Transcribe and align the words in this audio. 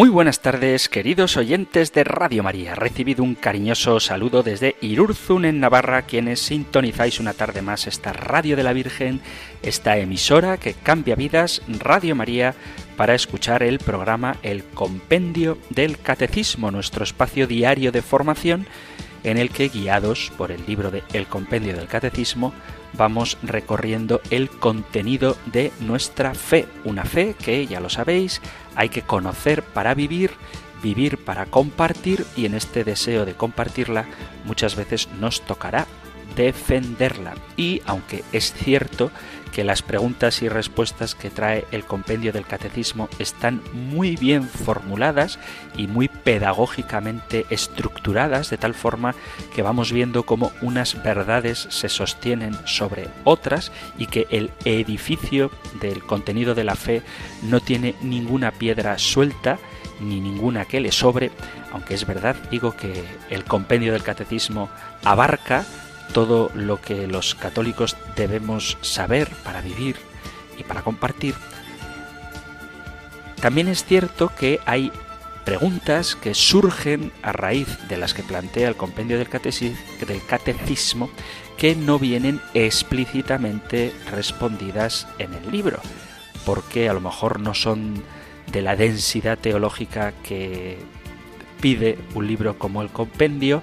Muy 0.00 0.08
buenas 0.08 0.40
tardes, 0.40 0.88
queridos 0.88 1.36
oyentes 1.36 1.92
de 1.92 2.04
Radio 2.04 2.42
María. 2.42 2.74
Recibido 2.74 3.22
un 3.22 3.34
cariñoso 3.34 4.00
saludo 4.00 4.42
desde 4.42 4.76
Irurzun, 4.80 5.44
en 5.44 5.60
Navarra, 5.60 6.06
quienes 6.06 6.40
sintonizáis 6.40 7.20
una 7.20 7.34
tarde 7.34 7.60
más 7.60 7.86
esta 7.86 8.14
Radio 8.14 8.56
de 8.56 8.62
la 8.62 8.72
Virgen, 8.72 9.20
esta 9.62 9.98
emisora 9.98 10.56
que 10.56 10.72
cambia 10.72 11.16
vidas, 11.16 11.60
Radio 11.68 12.16
María, 12.16 12.54
para 12.96 13.14
escuchar 13.14 13.62
el 13.62 13.78
programa 13.78 14.38
El 14.42 14.64
Compendio 14.64 15.58
del 15.68 15.98
Catecismo, 15.98 16.70
nuestro 16.70 17.04
espacio 17.04 17.46
diario 17.46 17.92
de 17.92 18.00
formación 18.00 18.66
en 19.24 19.38
el 19.38 19.50
que, 19.50 19.68
guiados 19.68 20.32
por 20.36 20.50
el 20.50 20.64
libro 20.66 20.90
de 20.90 21.02
El 21.12 21.26
Compendio 21.26 21.76
del 21.76 21.86
Catecismo, 21.86 22.52
vamos 22.94 23.38
recorriendo 23.42 24.20
el 24.30 24.50
contenido 24.50 25.36
de 25.46 25.72
nuestra 25.80 26.34
fe. 26.34 26.66
Una 26.84 27.04
fe 27.04 27.34
que, 27.34 27.66
ya 27.66 27.80
lo 27.80 27.88
sabéis, 27.88 28.40
hay 28.74 28.88
que 28.88 29.02
conocer 29.02 29.62
para 29.62 29.94
vivir, 29.94 30.32
vivir 30.82 31.18
para 31.18 31.46
compartir 31.46 32.24
y 32.36 32.46
en 32.46 32.54
este 32.54 32.84
deseo 32.84 33.24
de 33.24 33.34
compartirla 33.34 34.06
muchas 34.44 34.76
veces 34.76 35.08
nos 35.20 35.42
tocará 35.42 35.86
defenderla. 36.36 37.34
Y 37.56 37.82
aunque 37.86 38.24
es 38.32 38.52
cierto 38.52 39.10
que 39.52 39.64
las 39.64 39.82
preguntas 39.82 40.42
y 40.42 40.48
respuestas 40.48 41.14
que 41.14 41.30
trae 41.30 41.64
el 41.72 41.84
compendio 41.84 42.32
del 42.32 42.46
catecismo 42.46 43.08
están 43.18 43.62
muy 43.72 44.16
bien 44.16 44.44
formuladas 44.44 45.38
y 45.76 45.86
muy 45.86 46.08
pedagógicamente 46.08 47.46
estructuradas, 47.50 48.50
de 48.50 48.58
tal 48.58 48.74
forma 48.74 49.14
que 49.54 49.62
vamos 49.62 49.92
viendo 49.92 50.24
cómo 50.24 50.52
unas 50.62 51.02
verdades 51.02 51.66
se 51.70 51.88
sostienen 51.88 52.56
sobre 52.64 53.08
otras 53.24 53.72
y 53.98 54.06
que 54.06 54.26
el 54.30 54.50
edificio 54.64 55.50
del 55.80 56.02
contenido 56.04 56.54
de 56.54 56.64
la 56.64 56.76
fe 56.76 57.02
no 57.42 57.60
tiene 57.60 57.94
ninguna 58.02 58.52
piedra 58.52 58.98
suelta 58.98 59.58
ni 60.00 60.20
ninguna 60.20 60.64
que 60.64 60.80
le 60.80 60.92
sobre, 60.92 61.30
aunque 61.72 61.94
es 61.94 62.06
verdad, 62.06 62.36
digo 62.50 62.76
que 62.76 63.04
el 63.28 63.44
compendio 63.44 63.92
del 63.92 64.02
catecismo 64.02 64.70
abarca 65.04 65.64
todo 66.12 66.50
lo 66.54 66.80
que 66.80 67.06
los 67.06 67.34
católicos 67.34 67.96
debemos 68.16 68.78
saber 68.80 69.28
para 69.44 69.60
vivir 69.60 69.96
y 70.58 70.64
para 70.64 70.82
compartir, 70.82 71.34
también 73.40 73.68
es 73.68 73.84
cierto 73.84 74.30
que 74.38 74.60
hay 74.66 74.92
preguntas 75.44 76.14
que 76.14 76.34
surgen 76.34 77.10
a 77.22 77.32
raíz 77.32 77.78
de 77.88 77.96
las 77.96 78.12
que 78.12 78.22
plantea 78.22 78.68
el 78.68 78.76
compendio 78.76 79.18
del, 79.18 79.28
catecismo 79.28 81.10
que 81.56 81.74
no 81.74 81.98
vienen 81.98 82.40
explícitamente 82.54 83.94
respondidas 84.10 85.08
en 85.18 85.32
el 85.34 85.50
libro, 85.50 85.80
porque 86.44 86.88
a 86.88 86.92
lo 86.92 87.00
mejor 87.00 87.40
no 87.40 87.54
son 87.54 88.02
de 88.52 88.62
la 88.62 88.76
densidad 88.76 89.38
teológica 89.38 90.12
que 90.22 90.78
pide 91.60 91.98
un 92.14 92.26
libro 92.26 92.58
como 92.58 92.82
el 92.82 92.90
compendio, 92.90 93.62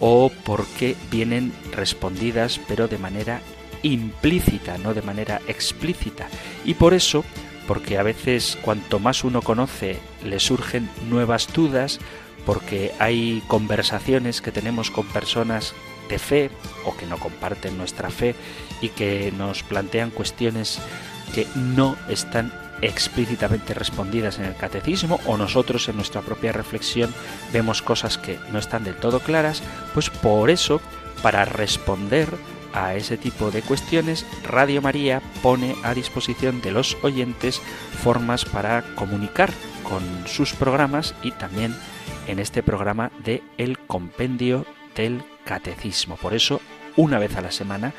o 0.00 0.30
porque 0.44 0.96
vienen 1.10 1.52
respondidas 1.72 2.60
pero 2.68 2.88
de 2.88 2.98
manera 2.98 3.40
implícita, 3.82 4.78
no 4.78 4.94
de 4.94 5.02
manera 5.02 5.40
explícita. 5.46 6.28
Y 6.64 6.74
por 6.74 6.94
eso, 6.94 7.24
porque 7.66 7.98
a 7.98 8.02
veces 8.02 8.58
cuanto 8.62 8.98
más 8.98 9.24
uno 9.24 9.42
conoce 9.42 9.98
le 10.24 10.40
surgen 10.40 10.88
nuevas 11.08 11.52
dudas, 11.52 12.00
porque 12.46 12.92
hay 12.98 13.42
conversaciones 13.46 14.40
que 14.40 14.52
tenemos 14.52 14.90
con 14.90 15.06
personas 15.06 15.74
de 16.08 16.18
fe 16.18 16.50
o 16.86 16.96
que 16.96 17.06
no 17.06 17.18
comparten 17.18 17.76
nuestra 17.76 18.10
fe 18.10 18.34
y 18.80 18.88
que 18.88 19.32
nos 19.36 19.62
plantean 19.62 20.10
cuestiones 20.10 20.80
que 21.34 21.46
no 21.54 21.96
están 22.08 22.52
explícitamente 22.82 23.74
respondidas 23.74 24.38
en 24.38 24.44
el 24.44 24.56
catecismo 24.56 25.20
o 25.26 25.36
nosotros 25.36 25.88
en 25.88 25.96
nuestra 25.96 26.22
propia 26.22 26.52
reflexión 26.52 27.12
vemos 27.52 27.82
cosas 27.82 28.18
que 28.18 28.38
no 28.52 28.58
están 28.58 28.84
del 28.84 28.96
todo 28.96 29.20
claras, 29.20 29.62
pues 29.94 30.10
por 30.10 30.50
eso, 30.50 30.80
para 31.22 31.44
responder 31.44 32.28
a 32.72 32.94
ese 32.94 33.16
tipo 33.16 33.50
de 33.50 33.62
cuestiones, 33.62 34.26
Radio 34.44 34.82
María 34.82 35.22
pone 35.42 35.74
a 35.82 35.94
disposición 35.94 36.60
de 36.60 36.72
los 36.72 36.96
oyentes 37.02 37.60
formas 38.02 38.44
para 38.44 38.82
comunicar 38.94 39.50
con 39.82 40.02
sus 40.26 40.52
programas 40.52 41.14
y 41.22 41.32
también 41.32 41.74
en 42.26 42.38
este 42.38 42.62
programa 42.62 43.10
de 43.24 43.42
El 43.56 43.78
Compendio 43.78 44.66
del 44.94 45.22
Catecismo. 45.44 46.16
Por 46.16 46.34
eso, 46.34 46.60
una 46.96 47.18
vez 47.18 47.36
a 47.36 47.40
la 47.40 47.50
semana, 47.50 47.94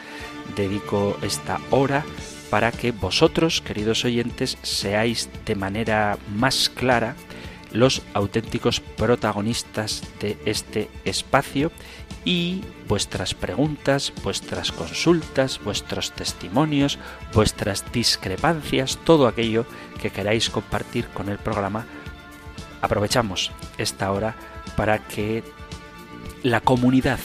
dedico 0.55 1.17
esta 1.21 1.59
hora 1.71 2.05
para 2.49 2.71
que 2.71 2.91
vosotros, 2.91 3.61
queridos 3.61 4.05
oyentes, 4.05 4.57
seáis 4.61 5.29
de 5.45 5.55
manera 5.55 6.17
más 6.35 6.69
clara 6.69 7.15
los 7.71 8.01
auténticos 8.13 8.79
protagonistas 8.79 10.03
de 10.19 10.37
este 10.45 10.89
espacio 11.05 11.71
y 12.25 12.61
vuestras 12.87 13.33
preguntas, 13.33 14.11
vuestras 14.23 14.71
consultas, 14.71 15.59
vuestros 15.63 16.11
testimonios, 16.11 16.97
vuestras 17.33 17.85
discrepancias, 17.91 18.97
todo 19.03 19.27
aquello 19.27 19.65
que 20.01 20.09
queráis 20.09 20.49
compartir 20.49 21.07
con 21.09 21.29
el 21.29 21.37
programa, 21.37 21.85
aprovechamos 22.81 23.51
esta 23.77 24.11
hora 24.11 24.35
para 24.75 24.99
que 25.07 25.43
la 26.43 26.61
comunidad 26.61 27.19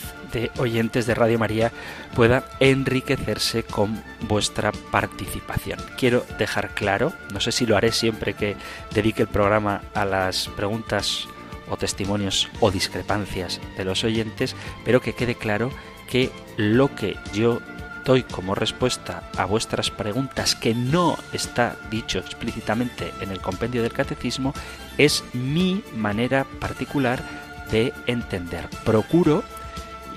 oyentes 0.59 1.07
de 1.07 1.15
Radio 1.15 1.39
María 1.39 1.73
pueda 2.15 2.45
enriquecerse 2.61 3.63
con 3.63 4.03
vuestra 4.29 4.73
participación. 4.91 5.79
Quiero 5.97 6.25
dejar 6.39 6.71
claro, 6.75 7.13
no 7.33 7.41
sé 7.41 7.53
si 7.53 7.67
lo 7.67 7.77
haré 7.77 7.93
siempre 7.93 8.35
que 8.35 8.57
dedique 8.93 9.23
el 9.23 9.29
programa 9.29 9.83
a 9.95 10.05
las 10.05 10.49
preguntas 10.49 11.29
o 11.69 11.77
testimonios 11.77 12.49
o 12.61 12.71
discrepancias 12.71 13.61
de 13.77 13.85
los 13.85 14.05
oyentes, 14.05 14.55
pero 14.85 15.01
que 15.01 15.15
quede 15.15 15.35
claro 15.35 15.71
que 16.09 16.31
lo 16.57 16.95
que 16.95 17.17
yo 17.33 17.61
doy 18.05 18.23
como 18.23 18.55
respuesta 18.55 19.31
a 19.37 19.47
vuestras 19.47 19.91
preguntas 19.91 20.55
que 20.55 20.75
no 20.75 21.17
está 21.33 21.77
dicho 21.91 22.19
explícitamente 22.19 23.13
en 23.21 23.31
el 23.31 23.41
compendio 23.41 23.83
del 23.83 23.93
catecismo 23.93 24.53
es 24.99 25.25
mi 25.33 25.83
manera 25.97 26.45
particular 26.61 27.23
de 27.71 27.95
entender. 28.07 28.69
Procuro 28.85 29.43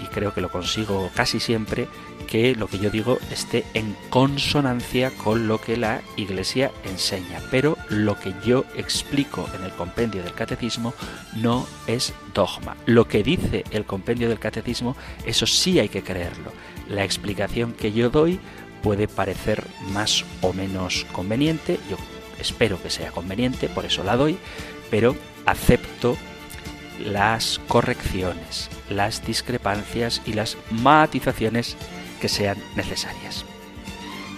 y 0.01 0.07
creo 0.07 0.33
que 0.33 0.41
lo 0.41 0.49
consigo 0.49 1.09
casi 1.15 1.39
siempre, 1.39 1.87
que 2.27 2.55
lo 2.55 2.67
que 2.67 2.79
yo 2.79 2.89
digo 2.89 3.17
esté 3.31 3.65
en 3.73 3.95
consonancia 4.09 5.11
con 5.11 5.47
lo 5.47 5.59
que 5.59 5.77
la 5.77 6.01
Iglesia 6.17 6.71
enseña. 6.83 7.41
Pero 7.49 7.77
lo 7.89 8.19
que 8.19 8.33
yo 8.45 8.65
explico 8.75 9.49
en 9.55 9.63
el 9.63 9.71
compendio 9.71 10.23
del 10.23 10.33
catecismo 10.33 10.93
no 11.35 11.65
es 11.87 12.13
dogma. 12.33 12.75
Lo 12.85 13.07
que 13.07 13.23
dice 13.23 13.63
el 13.71 13.85
compendio 13.85 14.29
del 14.29 14.39
catecismo, 14.39 14.95
eso 15.25 15.47
sí 15.47 15.79
hay 15.79 15.89
que 15.89 16.03
creerlo. 16.03 16.51
La 16.89 17.03
explicación 17.03 17.73
que 17.73 17.91
yo 17.91 18.09
doy 18.09 18.39
puede 18.83 19.07
parecer 19.07 19.63
más 19.91 20.25
o 20.41 20.53
menos 20.53 21.05
conveniente, 21.11 21.79
yo 21.89 21.97
espero 22.39 22.81
que 22.81 22.89
sea 22.89 23.11
conveniente, 23.11 23.69
por 23.69 23.85
eso 23.85 24.03
la 24.03 24.15
doy, 24.15 24.37
pero 24.91 25.15
acepto 25.45 26.17
las 26.99 27.59
correcciones, 27.67 28.69
las 28.89 29.25
discrepancias 29.25 30.21
y 30.25 30.33
las 30.33 30.57
matizaciones 30.71 31.77
que 32.21 32.29
sean 32.29 32.57
necesarias. 32.75 33.45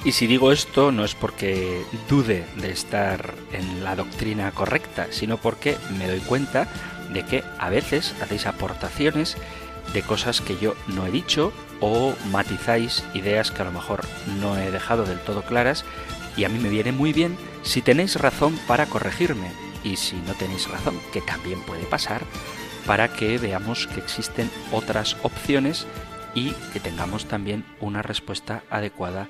Y 0.05 0.13
si 0.13 0.27
digo 0.27 0.51
esto 0.51 0.91
no 0.91 1.03
es 1.03 1.13
porque 1.13 1.83
dude 2.09 2.45
de 2.55 2.71
estar 2.71 3.33
en 3.51 3.83
la 3.83 3.95
doctrina 3.95 4.51
correcta, 4.51 5.07
sino 5.11 5.37
porque 5.37 5.77
me 5.97 6.07
doy 6.07 6.19
cuenta 6.19 6.67
de 7.11 7.25
que 7.25 7.43
a 7.57 7.69
veces 7.69 8.15
hacéis 8.21 8.45
aportaciones 8.45 9.35
de 9.93 10.01
cosas 10.01 10.41
que 10.41 10.57
yo 10.57 10.75
no 10.87 11.05
he 11.05 11.11
dicho 11.11 11.51
o 11.81 12.13
matizáis 12.31 13.03
ideas 13.13 13.51
que 13.51 13.61
a 13.61 13.65
lo 13.65 13.71
mejor 13.71 14.01
no 14.39 14.57
he 14.57 14.71
dejado 14.71 15.03
del 15.03 15.19
todo 15.19 15.41
claras 15.41 15.83
y 16.37 16.43
a 16.43 16.49
mí 16.49 16.59
me 16.59 16.69
viene 16.69 16.91
muy 16.91 17.11
bien 17.11 17.37
si 17.63 17.81
tenéis 17.81 18.15
razón 18.15 18.57
para 18.67 18.85
corregirme 18.85 19.51
y 19.83 19.95
si 19.95 20.15
no 20.17 20.33
tenéis 20.33 20.69
razón, 20.69 20.99
que 21.11 21.21
también 21.21 21.61
puede 21.61 21.83
pasar, 21.83 22.23
para 22.85 23.13
que 23.13 23.37
veamos 23.37 23.87
que 23.87 23.99
existen 23.99 24.49
otras 24.71 25.17
opciones 25.23 25.85
y 26.33 26.51
que 26.73 26.79
tengamos 26.79 27.25
también 27.25 27.65
una 27.79 28.01
respuesta 28.01 28.63
adecuada 28.69 29.27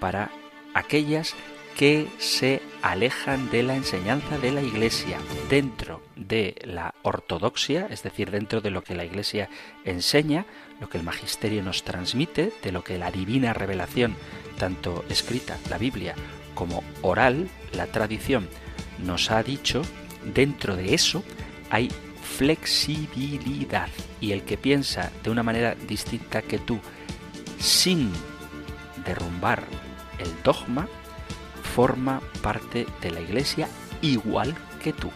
para 0.00 0.30
aquellas 0.74 1.34
que 1.76 2.08
se 2.18 2.60
alejan 2.82 3.50
de 3.50 3.62
la 3.62 3.74
enseñanza 3.74 4.38
de 4.38 4.52
la 4.52 4.62
Iglesia 4.62 5.18
dentro 5.48 6.02
de 6.16 6.56
la 6.64 6.94
ortodoxia, 7.02 7.86
es 7.90 8.02
decir, 8.02 8.30
dentro 8.30 8.60
de 8.60 8.70
lo 8.70 8.82
que 8.82 8.94
la 8.94 9.04
Iglesia 9.04 9.48
enseña, 9.84 10.46
lo 10.80 10.88
que 10.88 10.98
el 10.98 11.04
magisterio 11.04 11.62
nos 11.62 11.82
transmite, 11.82 12.52
de 12.62 12.72
lo 12.72 12.84
que 12.84 12.98
la 12.98 13.10
divina 13.10 13.54
revelación, 13.54 14.16
tanto 14.58 15.04
escrita, 15.08 15.58
la 15.68 15.78
Biblia, 15.78 16.14
como 16.54 16.82
oral, 17.02 17.48
la 17.72 17.86
tradición, 17.86 18.48
nos 19.04 19.30
ha 19.30 19.42
dicho, 19.42 19.82
dentro 20.34 20.76
de 20.76 20.94
eso 20.94 21.22
hay 21.70 21.90
flexibilidad. 22.22 23.88
Y 24.20 24.32
el 24.32 24.42
que 24.42 24.56
piensa 24.56 25.10
de 25.22 25.30
una 25.30 25.42
manera 25.42 25.74
distinta 25.74 26.42
que 26.42 26.58
tú, 26.58 26.78
sin 27.58 28.10
derrumbar 29.04 29.64
el 30.18 30.30
dogma, 30.42 30.88
forma 31.74 32.20
parte 32.42 32.86
de 33.00 33.10
la 33.10 33.20
Iglesia 33.20 33.68
igual 34.02 34.54
que 34.82 34.92
tú. 34.92 35.10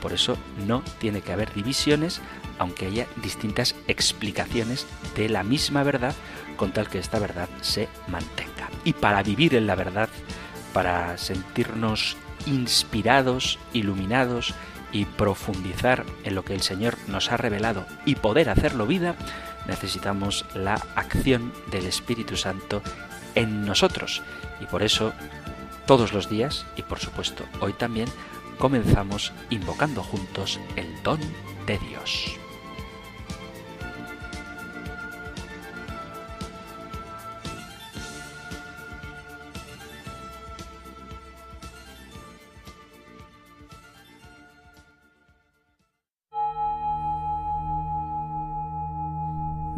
Por 0.00 0.12
eso 0.12 0.36
no 0.66 0.82
tiene 0.98 1.20
que 1.20 1.32
haber 1.32 1.52
divisiones, 1.54 2.20
aunque 2.58 2.86
haya 2.86 3.06
distintas 3.22 3.76
explicaciones 3.86 4.86
de 5.16 5.28
la 5.28 5.44
misma 5.44 5.84
verdad, 5.84 6.14
con 6.56 6.72
tal 6.72 6.88
que 6.88 6.98
esta 6.98 7.18
verdad 7.18 7.48
se 7.60 7.88
mantenga. 8.08 8.68
Y 8.84 8.94
para 8.94 9.22
vivir 9.22 9.54
en 9.54 9.66
la 9.66 9.76
verdad, 9.76 10.08
para 10.72 11.16
sentirnos 11.18 12.16
inspirados, 12.46 13.58
iluminados 13.72 14.54
y 14.92 15.04
profundizar 15.04 16.04
en 16.24 16.34
lo 16.34 16.44
que 16.44 16.54
el 16.54 16.62
Señor 16.62 16.96
nos 17.08 17.32
ha 17.32 17.36
revelado 17.36 17.86
y 18.04 18.16
poder 18.16 18.50
hacerlo 18.50 18.86
vida, 18.86 19.16
necesitamos 19.66 20.44
la 20.54 20.74
acción 20.96 21.52
del 21.70 21.86
Espíritu 21.86 22.36
Santo 22.36 22.82
en 23.34 23.64
nosotros. 23.64 24.22
Y 24.60 24.66
por 24.66 24.82
eso, 24.82 25.12
todos 25.86 26.12
los 26.12 26.28
días, 26.28 26.66
y 26.76 26.82
por 26.82 26.98
supuesto 26.98 27.44
hoy 27.60 27.72
también, 27.72 28.08
comenzamos 28.58 29.32
invocando 29.50 30.02
juntos 30.02 30.60
el 30.76 31.02
don 31.02 31.20
de 31.66 31.78
Dios. 31.78 32.41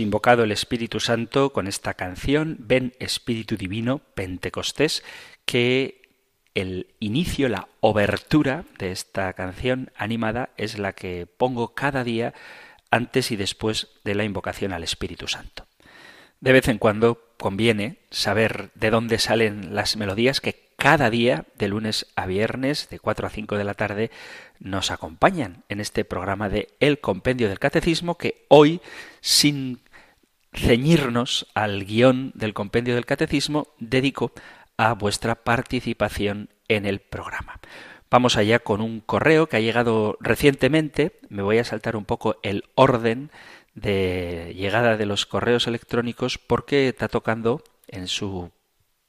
Invocado 0.00 0.44
el 0.44 0.52
Espíritu 0.52 1.00
Santo 1.00 1.52
con 1.52 1.66
esta 1.66 1.94
canción, 1.94 2.56
Ven 2.60 2.94
Espíritu 2.98 3.56
Divino, 3.56 4.00
Pentecostés, 4.14 5.02
que 5.44 6.02
el 6.54 6.94
inicio, 7.00 7.48
la 7.48 7.68
obertura 7.80 8.64
de 8.78 8.92
esta 8.92 9.32
canción 9.32 9.90
animada 9.96 10.50
es 10.56 10.78
la 10.78 10.92
que 10.92 11.26
pongo 11.26 11.74
cada 11.74 12.04
día 12.04 12.34
antes 12.90 13.30
y 13.30 13.36
después 13.36 13.88
de 14.04 14.14
la 14.14 14.24
invocación 14.24 14.72
al 14.72 14.84
Espíritu 14.84 15.26
Santo. 15.26 15.66
De 16.40 16.52
vez 16.52 16.68
en 16.68 16.78
cuando 16.78 17.34
conviene 17.38 17.98
saber 18.10 18.70
de 18.74 18.90
dónde 18.90 19.18
salen 19.18 19.74
las 19.74 19.96
melodías 19.96 20.40
que 20.40 20.67
cada 20.78 21.10
día, 21.10 21.44
de 21.58 21.66
lunes 21.66 22.06
a 22.14 22.26
viernes, 22.26 22.88
de 22.88 23.00
4 23.00 23.26
a 23.26 23.30
5 23.30 23.58
de 23.58 23.64
la 23.64 23.74
tarde, 23.74 24.12
nos 24.60 24.92
acompañan 24.92 25.64
en 25.68 25.80
este 25.80 26.04
programa 26.04 26.48
de 26.48 26.68
El 26.78 27.00
Compendio 27.00 27.48
del 27.48 27.58
Catecismo, 27.58 28.16
que 28.16 28.46
hoy, 28.46 28.80
sin 29.20 29.80
ceñirnos 30.54 31.48
al 31.54 31.84
guion 31.84 32.30
del 32.36 32.54
Compendio 32.54 32.94
del 32.94 33.06
Catecismo, 33.06 33.66
dedico 33.80 34.30
a 34.76 34.94
vuestra 34.94 35.34
participación 35.42 36.48
en 36.68 36.86
el 36.86 37.00
programa. 37.00 37.58
Vamos 38.08 38.36
allá 38.36 38.60
con 38.60 38.80
un 38.80 39.00
correo 39.00 39.48
que 39.48 39.56
ha 39.56 39.60
llegado 39.60 40.16
recientemente. 40.20 41.18
Me 41.28 41.42
voy 41.42 41.58
a 41.58 41.64
saltar 41.64 41.96
un 41.96 42.04
poco 42.04 42.36
el 42.44 42.62
orden 42.76 43.32
de 43.74 44.54
llegada 44.56 44.96
de 44.96 45.06
los 45.06 45.26
correos 45.26 45.66
electrónicos 45.66 46.38
porque 46.38 46.88
está 46.88 47.08
tocando 47.08 47.64
en 47.88 48.06
su 48.06 48.52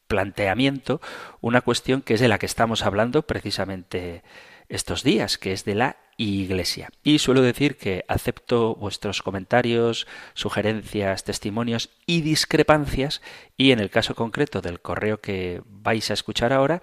planteamiento 0.10 1.00
una 1.40 1.62
cuestión 1.62 2.02
que 2.02 2.16
es 2.16 2.20
de 2.20 2.28
la 2.28 2.40
que 2.40 2.48
estamos 2.48 2.84
hablando 2.84 3.22
precisamente 3.22 4.24
estos 4.68 5.04
días, 5.04 5.38
que 5.38 5.54
es 5.54 5.64
de 5.64 5.76
la 5.76 5.98
Iglesia. 6.18 6.90
Y 7.02 7.20
suelo 7.20 7.42
decir 7.42 7.78
que 7.78 8.04
acepto 8.10 8.76
vuestros 8.76 9.22
comentarios, 9.22 10.06
sugerencias, 10.34 11.24
testimonios 11.24 11.92
y 12.06 12.22
discrepancias 12.22 13.22
y 13.56 13.72
en 13.72 13.80
el 13.80 13.90
caso 13.90 14.16
concreto 14.16 14.62
del 14.62 14.82
correo 14.82 15.22
que 15.22 15.62
vais 15.66 16.10
a 16.12 16.14
escuchar 16.14 16.52
ahora, 16.52 16.82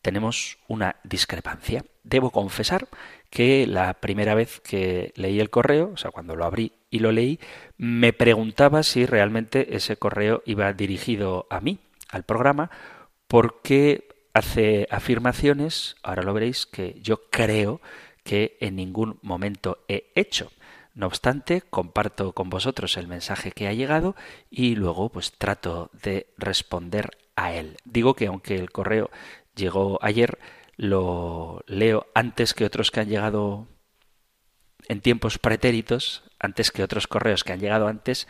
tenemos 0.00 0.58
una 0.66 0.96
discrepancia. 1.04 1.84
Debo 2.04 2.30
confesar 2.30 2.88
que 3.28 3.66
la 3.66 3.94
primera 3.94 4.34
vez 4.34 4.60
que 4.60 5.12
leí 5.14 5.40
el 5.40 5.50
correo, 5.50 5.90
o 5.92 5.96
sea, 5.96 6.10
cuando 6.10 6.36
lo 6.36 6.44
abrí 6.44 6.72
y 6.88 7.00
lo 7.00 7.12
leí, 7.12 7.38
me 7.76 8.12
preguntaba 8.12 8.82
si 8.82 9.06
realmente 9.06 9.76
ese 9.76 9.96
correo 9.96 10.42
iba 10.46 10.72
dirigido 10.72 11.46
a 11.50 11.60
mí, 11.60 11.78
al 12.10 12.24
programa, 12.24 12.70
porque 13.26 14.08
hace 14.34 14.86
afirmaciones, 14.90 15.96
ahora 16.02 16.22
lo 16.22 16.34
veréis, 16.34 16.66
que 16.66 16.98
yo 17.00 17.28
creo 17.30 17.80
que 18.24 18.56
en 18.60 18.76
ningún 18.76 19.18
momento 19.22 19.84
he 19.88 20.12
hecho. 20.14 20.52
No 20.94 21.06
obstante, 21.06 21.62
comparto 21.62 22.32
con 22.32 22.50
vosotros 22.50 22.96
el 22.96 23.06
mensaje 23.06 23.52
que 23.52 23.68
ha 23.68 23.72
llegado 23.72 24.16
y 24.50 24.74
luego 24.74 25.08
pues 25.08 25.32
trato 25.32 25.90
de 26.02 26.32
responder 26.36 27.16
a 27.36 27.54
él. 27.54 27.76
Digo 27.84 28.14
que 28.14 28.26
aunque 28.26 28.56
el 28.56 28.70
correo 28.70 29.10
llegó 29.54 29.98
ayer, 30.02 30.38
lo 30.76 31.62
leo 31.66 32.06
antes 32.14 32.54
que 32.54 32.64
otros 32.64 32.90
que 32.90 33.00
han 33.00 33.08
llegado 33.08 33.68
en 34.88 35.00
tiempos 35.00 35.38
pretéritos, 35.38 36.24
antes 36.38 36.70
que 36.70 36.82
otros 36.82 37.06
correos 37.06 37.44
que 37.44 37.52
han 37.52 37.60
llegado 37.60 37.86
antes, 37.86 38.26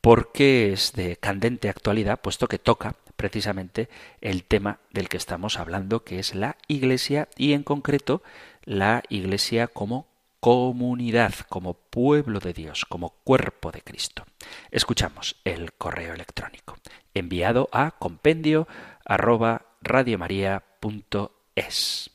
porque 0.00 0.72
es 0.72 0.92
de 0.94 1.16
candente 1.16 1.68
actualidad, 1.68 2.20
puesto 2.20 2.48
que 2.48 2.58
toca 2.58 2.96
precisamente 3.22 3.88
el 4.20 4.42
tema 4.42 4.80
del 4.90 5.08
que 5.08 5.16
estamos 5.16 5.60
hablando, 5.60 6.02
que 6.02 6.18
es 6.18 6.34
la 6.34 6.56
Iglesia 6.66 7.28
y 7.36 7.52
en 7.52 7.62
concreto 7.62 8.20
la 8.64 9.04
Iglesia 9.10 9.68
como 9.68 10.08
comunidad, 10.40 11.32
como 11.48 11.74
pueblo 11.74 12.40
de 12.40 12.52
Dios, 12.52 12.84
como 12.84 13.10
cuerpo 13.22 13.70
de 13.70 13.80
Cristo. 13.80 14.24
Escuchamos 14.72 15.36
el 15.44 15.72
correo 15.72 16.14
electrónico 16.14 16.78
enviado 17.14 17.68
a 17.70 17.92
compendio 17.92 18.66
arroba 19.04 19.66
radiomaria.es. 19.82 22.10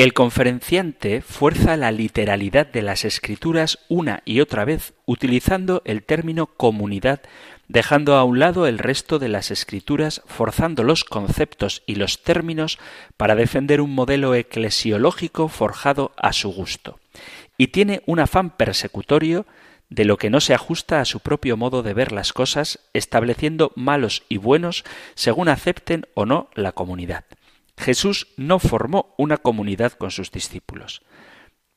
El 0.00 0.14
conferenciante 0.14 1.20
fuerza 1.20 1.76
la 1.76 1.92
literalidad 1.92 2.66
de 2.66 2.80
las 2.80 3.04
escrituras 3.04 3.80
una 3.88 4.22
y 4.24 4.40
otra 4.40 4.64
vez 4.64 4.94
utilizando 5.04 5.82
el 5.84 6.04
término 6.04 6.46
comunidad, 6.46 7.20
dejando 7.70 8.16
a 8.16 8.24
un 8.24 8.40
lado 8.40 8.66
el 8.66 8.78
resto 8.78 9.20
de 9.20 9.28
las 9.28 9.52
escrituras, 9.52 10.22
forzando 10.26 10.82
los 10.82 11.04
conceptos 11.04 11.84
y 11.86 11.94
los 11.94 12.24
términos 12.24 12.80
para 13.16 13.36
defender 13.36 13.80
un 13.80 13.94
modelo 13.94 14.34
eclesiológico 14.34 15.46
forjado 15.46 16.12
a 16.16 16.32
su 16.32 16.50
gusto. 16.50 16.98
Y 17.56 17.68
tiene 17.68 18.02
un 18.06 18.18
afán 18.18 18.50
persecutorio 18.50 19.46
de 19.88 20.04
lo 20.04 20.16
que 20.16 20.30
no 20.30 20.40
se 20.40 20.52
ajusta 20.52 21.00
a 21.00 21.04
su 21.04 21.20
propio 21.20 21.56
modo 21.56 21.84
de 21.84 21.94
ver 21.94 22.10
las 22.10 22.32
cosas, 22.32 22.80
estableciendo 22.92 23.70
malos 23.76 24.24
y 24.28 24.38
buenos 24.38 24.82
según 25.14 25.48
acepten 25.48 26.06
o 26.14 26.26
no 26.26 26.50
la 26.54 26.72
comunidad. 26.72 27.24
Jesús 27.78 28.26
no 28.36 28.58
formó 28.58 29.14
una 29.16 29.36
comunidad 29.36 29.92
con 29.92 30.10
sus 30.10 30.32
discípulos. 30.32 31.02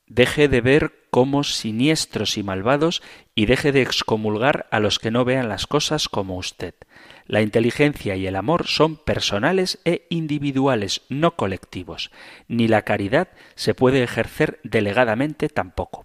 Deje 0.06 0.48
de 0.48 0.60
ver 0.60 1.03
como 1.14 1.44
siniestros 1.44 2.36
y 2.38 2.42
malvados 2.42 3.00
y 3.36 3.46
deje 3.46 3.70
de 3.70 3.82
excomulgar 3.82 4.66
a 4.72 4.80
los 4.80 4.98
que 4.98 5.12
no 5.12 5.24
vean 5.24 5.48
las 5.48 5.68
cosas 5.68 6.08
como 6.08 6.36
usted. 6.36 6.74
La 7.28 7.40
inteligencia 7.40 8.16
y 8.16 8.26
el 8.26 8.34
amor 8.34 8.66
son 8.66 8.96
personales 8.96 9.78
e 9.84 10.08
individuales, 10.10 11.02
no 11.08 11.36
colectivos. 11.36 12.10
Ni 12.48 12.66
la 12.66 12.82
caridad 12.82 13.28
se 13.54 13.74
puede 13.74 14.02
ejercer 14.02 14.58
delegadamente 14.64 15.48
tampoco. 15.48 16.04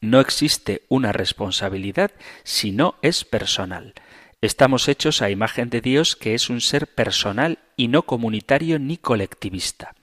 No 0.00 0.18
existe 0.18 0.82
una 0.88 1.12
responsabilidad 1.12 2.10
si 2.42 2.72
no 2.72 2.96
es 3.02 3.24
personal. 3.24 3.94
Estamos 4.40 4.88
hechos 4.88 5.22
a 5.22 5.30
imagen 5.30 5.70
de 5.70 5.80
Dios 5.80 6.16
que 6.16 6.34
es 6.34 6.50
un 6.50 6.60
ser 6.60 6.88
personal 6.88 7.60
y 7.76 7.86
no 7.86 8.02
comunitario 8.02 8.80
ni 8.80 8.96
colectivista. 8.96 9.94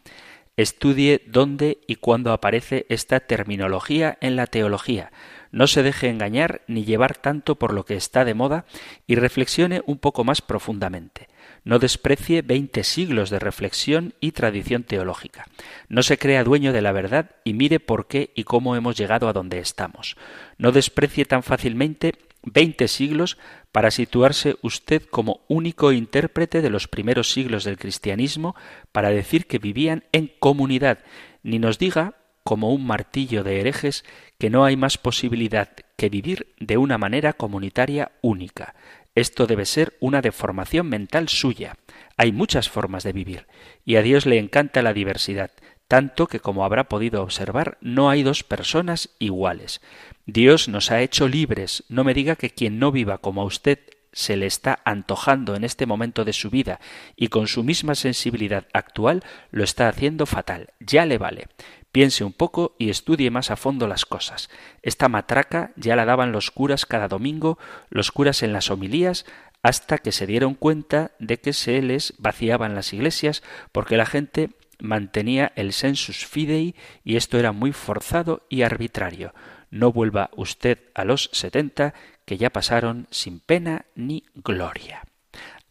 Estudie 0.57 1.23
dónde 1.27 1.79
y 1.87 1.95
cuándo 1.95 2.33
aparece 2.33 2.85
esta 2.89 3.21
terminología 3.21 4.17
en 4.21 4.35
la 4.35 4.47
teología. 4.47 5.11
No 5.51 5.67
se 5.67 5.81
deje 5.81 6.09
engañar 6.09 6.61
ni 6.67 6.83
llevar 6.83 7.15
tanto 7.15 7.55
por 7.57 7.73
lo 7.73 7.85
que 7.85 7.95
está 7.95 8.25
de 8.25 8.33
moda 8.33 8.65
y 9.07 9.15
reflexione 9.15 9.81
un 9.85 9.97
poco 9.97 10.23
más 10.23 10.41
profundamente. 10.41 11.27
No 11.63 11.77
desprecie 11.77 12.41
veinte 12.41 12.83
siglos 12.83 13.29
de 13.29 13.39
reflexión 13.39 14.13
y 14.19 14.31
tradición 14.31 14.83
teológica. 14.83 15.47
No 15.89 16.01
se 16.01 16.17
crea 16.17 16.43
dueño 16.43 16.73
de 16.73 16.81
la 16.81 16.91
verdad 16.91 17.31
y 17.43 17.53
mire 17.53 17.79
por 17.79 18.07
qué 18.07 18.31
y 18.35 18.45
cómo 18.45 18.75
hemos 18.75 18.97
llegado 18.97 19.27
a 19.27 19.33
donde 19.33 19.59
estamos. 19.59 20.17
No 20.57 20.71
desprecie 20.71 21.25
tan 21.25 21.43
fácilmente 21.43 22.13
veinte 22.43 22.87
siglos 22.87 23.37
para 23.71 23.91
situarse 23.91 24.57
usted 24.61 25.03
como 25.03 25.41
único 25.47 25.91
intérprete 25.91 26.61
de 26.61 26.69
los 26.69 26.87
primeros 26.87 27.31
siglos 27.31 27.63
del 27.63 27.77
cristianismo 27.77 28.55
para 28.91 29.09
decir 29.09 29.45
que 29.45 29.59
vivían 29.59 30.03
en 30.11 30.31
comunidad, 30.39 30.99
ni 31.43 31.59
nos 31.59 31.77
diga, 31.77 32.15
como 32.43 32.73
un 32.73 32.85
martillo 32.87 33.43
de 33.43 33.59
herejes, 33.59 34.03
que 34.39 34.49
no 34.49 34.65
hay 34.65 34.75
más 34.75 34.97
posibilidad 34.97 35.69
que 35.95 36.09
vivir 36.09 36.55
de 36.59 36.77
una 36.77 36.97
manera 36.97 37.33
comunitaria 37.33 38.11
única. 38.21 38.73
Esto 39.15 39.47
debe 39.47 39.65
ser 39.65 39.97
una 39.99 40.21
deformación 40.21 40.87
mental 40.87 41.27
suya. 41.27 41.75
Hay 42.17 42.31
muchas 42.31 42.69
formas 42.69 43.03
de 43.03 43.13
vivir, 43.13 43.47
y 43.83 43.95
a 43.95 44.01
Dios 44.01 44.25
le 44.25 44.37
encanta 44.37 44.81
la 44.81 44.93
diversidad, 44.93 45.51
tanto 45.87 46.27
que 46.27 46.39
como 46.39 46.63
habrá 46.63 46.85
podido 46.85 47.21
observar, 47.21 47.77
no 47.81 48.09
hay 48.09 48.23
dos 48.23 48.43
personas 48.43 49.09
iguales. 49.19 49.81
Dios 50.25 50.69
nos 50.69 50.91
ha 50.91 51.01
hecho 51.01 51.27
libres. 51.27 51.83
No 51.89 52.05
me 52.05 52.13
diga 52.13 52.37
que 52.37 52.49
quien 52.49 52.79
no 52.79 52.93
viva 52.93 53.17
como 53.17 53.43
usted 53.43 53.79
se 54.11 54.37
le 54.37 54.45
está 54.45 54.79
antojando 54.85 55.55
en 55.55 55.63
este 55.63 55.85
momento 55.85 56.25
de 56.25 56.33
su 56.33 56.49
vida 56.49 56.79
y 57.15 57.27
con 57.27 57.47
su 57.47 57.63
misma 57.63 57.95
sensibilidad 57.95 58.67
actual 58.73 59.23
lo 59.51 59.63
está 59.63 59.87
haciendo 59.87 60.25
fatal. 60.25 60.69
Ya 60.79 61.05
le 61.05 61.17
vale. 61.17 61.47
Piense 61.91 62.23
un 62.23 62.31
poco 62.31 62.75
y 62.77 62.89
estudie 62.89 63.31
más 63.31 63.51
a 63.51 63.57
fondo 63.57 63.87
las 63.87 64.05
cosas. 64.05 64.49
Esta 64.81 65.09
matraca 65.09 65.71
ya 65.75 65.95
la 65.95 66.05
daban 66.05 66.31
los 66.31 66.49
curas 66.51 66.85
cada 66.85 67.07
domingo, 67.07 67.59
los 67.89 68.11
curas 68.11 68.43
en 68.43 68.53
las 68.53 68.69
homilías, 68.69 69.25
hasta 69.61 69.97
que 69.97 70.11
se 70.11 70.25
dieron 70.25 70.55
cuenta 70.55 71.11
de 71.19 71.39
que 71.39 71.53
se 71.53 71.81
les 71.81 72.13
vaciaban 72.17 72.75
las 72.75 72.93
iglesias 72.93 73.43
porque 73.71 73.97
la 73.97 74.05
gente 74.05 74.51
mantenía 74.79 75.51
el 75.55 75.73
sensus 75.73 76.25
fidei 76.25 76.75
y 77.03 77.15
esto 77.15 77.37
era 77.37 77.51
muy 77.51 77.71
forzado 77.71 78.45
y 78.49 78.63
arbitrario. 78.63 79.33
No 79.69 79.91
vuelva 79.91 80.31
usted 80.35 80.79
a 80.95 81.05
los 81.05 81.29
setenta 81.31 81.93
que 82.25 82.37
ya 82.37 82.49
pasaron 82.49 83.07
sin 83.11 83.39
pena 83.39 83.85
ni 83.95 84.23
gloria. 84.35 85.03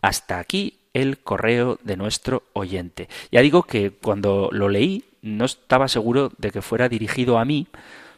Hasta 0.00 0.38
aquí 0.38 0.80
el 0.92 1.18
correo 1.18 1.78
de 1.82 1.96
nuestro 1.96 2.42
oyente. 2.52 3.08
Ya 3.30 3.40
digo 3.40 3.62
que 3.62 3.90
cuando 3.90 4.48
lo 4.52 4.68
leí 4.68 5.04
no 5.22 5.44
estaba 5.44 5.88
seguro 5.88 6.32
de 6.38 6.50
que 6.50 6.62
fuera 6.62 6.88
dirigido 6.88 7.38
a 7.38 7.44
mí, 7.44 7.66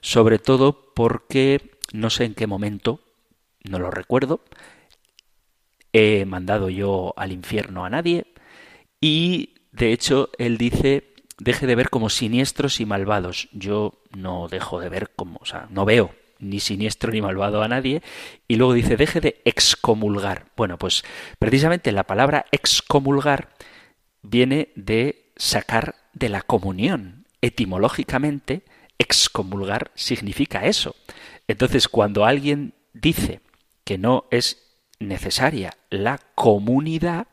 sobre 0.01 0.39
todo 0.39 0.93
porque 0.95 1.73
no 1.93 2.11
sé 2.11 2.25
en 2.25 2.35
qué 2.35 2.47
momento, 2.47 3.01
no 3.65 3.79
lo 3.79 3.91
recuerdo, 3.91 4.41
he 5.93 6.25
mandado 6.25 6.71
yo 6.71 7.13
al 7.17 7.33
infierno 7.33 7.85
a 7.85 7.91
nadie 7.91 8.27
y 9.01 9.55
de 9.73 9.93
hecho 9.93 10.31
él 10.39 10.57
dice 10.59 11.13
deje 11.39 11.67
de 11.67 11.75
ver 11.75 11.91
como 11.91 12.09
siniestros 12.09 12.81
y 12.81 12.87
malvados. 12.87 13.49
Yo 13.53 13.95
no 14.17 14.49
dejo 14.49 14.81
de 14.81 14.89
ver 14.89 15.11
como, 15.15 15.39
o 15.43 15.47
sea, 15.47 15.67
no 15.71 15.85
veo 15.85 16.15
ni 16.43 16.61
siniestro 16.61 17.13
ni 17.13 17.23
malvado 17.23 17.63
a 17.63 17.69
nadie. 17.69 18.03
Y 18.49 18.57
luego 18.57 18.75
dice, 18.75 18.97
deje 18.97 19.21
de 19.21 19.41
excomulgar. 19.45 20.47
Bueno, 20.57 20.77
pues 20.77 21.05
precisamente 21.39 21.93
la 21.93 22.05
palabra 22.05 22.47
excomulgar 22.51 23.51
viene 24.23 24.71
de 24.75 25.33
sacar 25.37 25.95
de 26.13 26.29
la 26.29 26.43
comunión. 26.43 27.27
Etimológicamente, 27.41 28.63
excomulgar 28.99 29.91
significa 29.95 30.67
eso. 30.67 30.95
Entonces, 31.49 31.89
cuando 31.89 32.25
alguien 32.25 32.75
dice 32.93 33.41
que 33.85 33.99
no 33.99 34.27
es 34.31 34.59
necesaria 34.99 35.77
la 35.91 36.21
comunidad, 36.35 37.27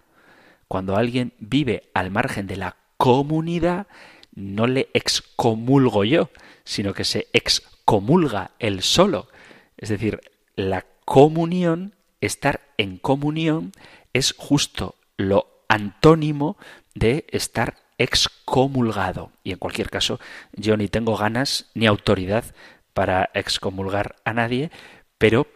cuando 0.67 0.95
alguien 0.95 1.33
vive 1.39 1.89
al 1.93 2.11
margen 2.11 2.47
de 2.47 2.57
la 2.57 2.75
comunidad, 2.97 3.87
no 4.33 4.67
le 4.67 4.89
excomulgo 4.93 6.03
yo, 6.03 6.29
sino 6.63 6.93
que 6.93 7.03
se 7.03 7.27
excomulga 7.33 7.78
él 8.59 8.81
solo. 8.81 9.27
Es 9.77 9.89
decir, 9.89 10.21
la 10.55 10.85
comunión, 11.05 11.95
estar 12.21 12.61
en 12.77 12.97
comunión, 12.97 13.71
es 14.13 14.35
justo 14.37 14.95
lo 15.17 15.63
antónimo 15.67 16.57
de 16.95 17.25
estar 17.29 17.77
excomulgado. 17.97 19.31
Y 19.43 19.51
en 19.51 19.57
cualquier 19.57 19.89
caso, 19.89 20.19
yo 20.53 20.77
ni 20.77 20.87
tengo 20.87 21.15
ganas 21.17 21.69
ni 21.73 21.87
autoridad 21.87 22.45
para 22.93 23.29
excomulgar 23.33 24.15
a 24.25 24.33
nadie, 24.33 24.71
pero 25.17 25.47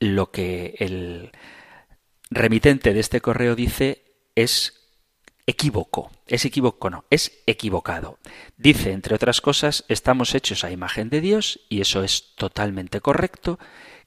lo 0.00 0.30
que 0.30 0.76
el 0.78 1.32
remitente 2.30 2.94
de 2.94 3.00
este 3.00 3.20
correo 3.20 3.54
dice 3.54 4.04
es 4.34 4.77
equívoco. 5.48 6.12
Es 6.26 6.44
equívoco, 6.44 6.90
no, 6.90 7.06
es 7.08 7.40
equivocado. 7.46 8.18
Dice, 8.58 8.92
entre 8.92 9.14
otras 9.14 9.40
cosas, 9.40 9.84
estamos 9.88 10.34
hechos 10.34 10.62
a 10.62 10.70
imagen 10.70 11.08
de 11.08 11.22
Dios, 11.22 11.60
y 11.70 11.80
eso 11.80 12.04
es 12.04 12.34
totalmente 12.36 13.00
correcto, 13.00 13.58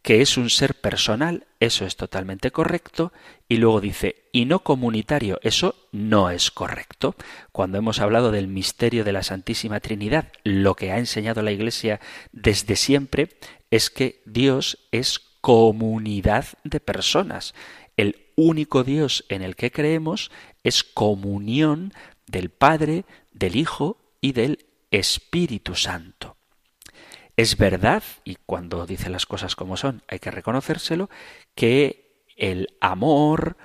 que 0.04 0.22
es 0.22 0.38
un 0.38 0.52
ser 0.52 0.76
personal, 0.76 1.48
eso 1.60 1.84
es 1.86 1.96
totalmente 1.96 2.52
correcto, 2.52 3.12
y 3.50 3.58
luego 3.58 3.82
dice, 3.82 4.30
y 4.32 4.46
no 4.46 4.60
comunitario, 4.60 5.40
eso 5.42 5.76
no 5.92 6.30
es 6.30 6.52
correcto. 6.52 7.16
Cuando 7.52 7.80
hemos 7.80 8.00
hablado 8.00 8.32
del 8.32 8.48
misterio 8.48 9.04
de 9.04 9.12
la 9.12 9.24
Santísima 9.24 9.80
Trinidad, 9.80 10.32
lo 10.44 10.76
que 10.76 10.92
ha 10.92 11.00
enseñado 11.00 11.42
la 11.42 11.52
Iglesia 11.52 12.00
desde 12.32 12.76
siempre 12.76 13.30
es 13.72 13.90
que 13.90 14.22
Dios 14.26 14.78
es 14.92 15.20
comunidad 15.42 16.46
de 16.64 16.80
personas. 16.80 17.56
El 17.98 18.28
único 18.36 18.84
Dios 18.84 19.26
en 19.30 19.42
el 19.42 19.56
que 19.56 19.72
creemos 19.72 20.32
es 20.64 20.84
comunión 20.84 21.94
del 22.28 22.50
Padre, 22.50 23.06
del 23.32 23.56
Hijo 23.56 23.98
y 24.22 24.34
del 24.34 24.66
Espíritu 24.92 25.76
Santo. 25.76 26.38
Es 27.38 27.58
verdad, 27.58 28.04
y 28.24 28.36
cuando 28.46 28.86
dice 28.86 29.10
las 29.10 29.26
cosas 29.26 29.56
como 29.56 29.78
son, 29.78 30.04
hay 30.08 30.20
que 30.20 30.32
reconocérselo, 30.32 31.10
que 31.56 32.26
el 32.36 32.68
amor 32.82 33.58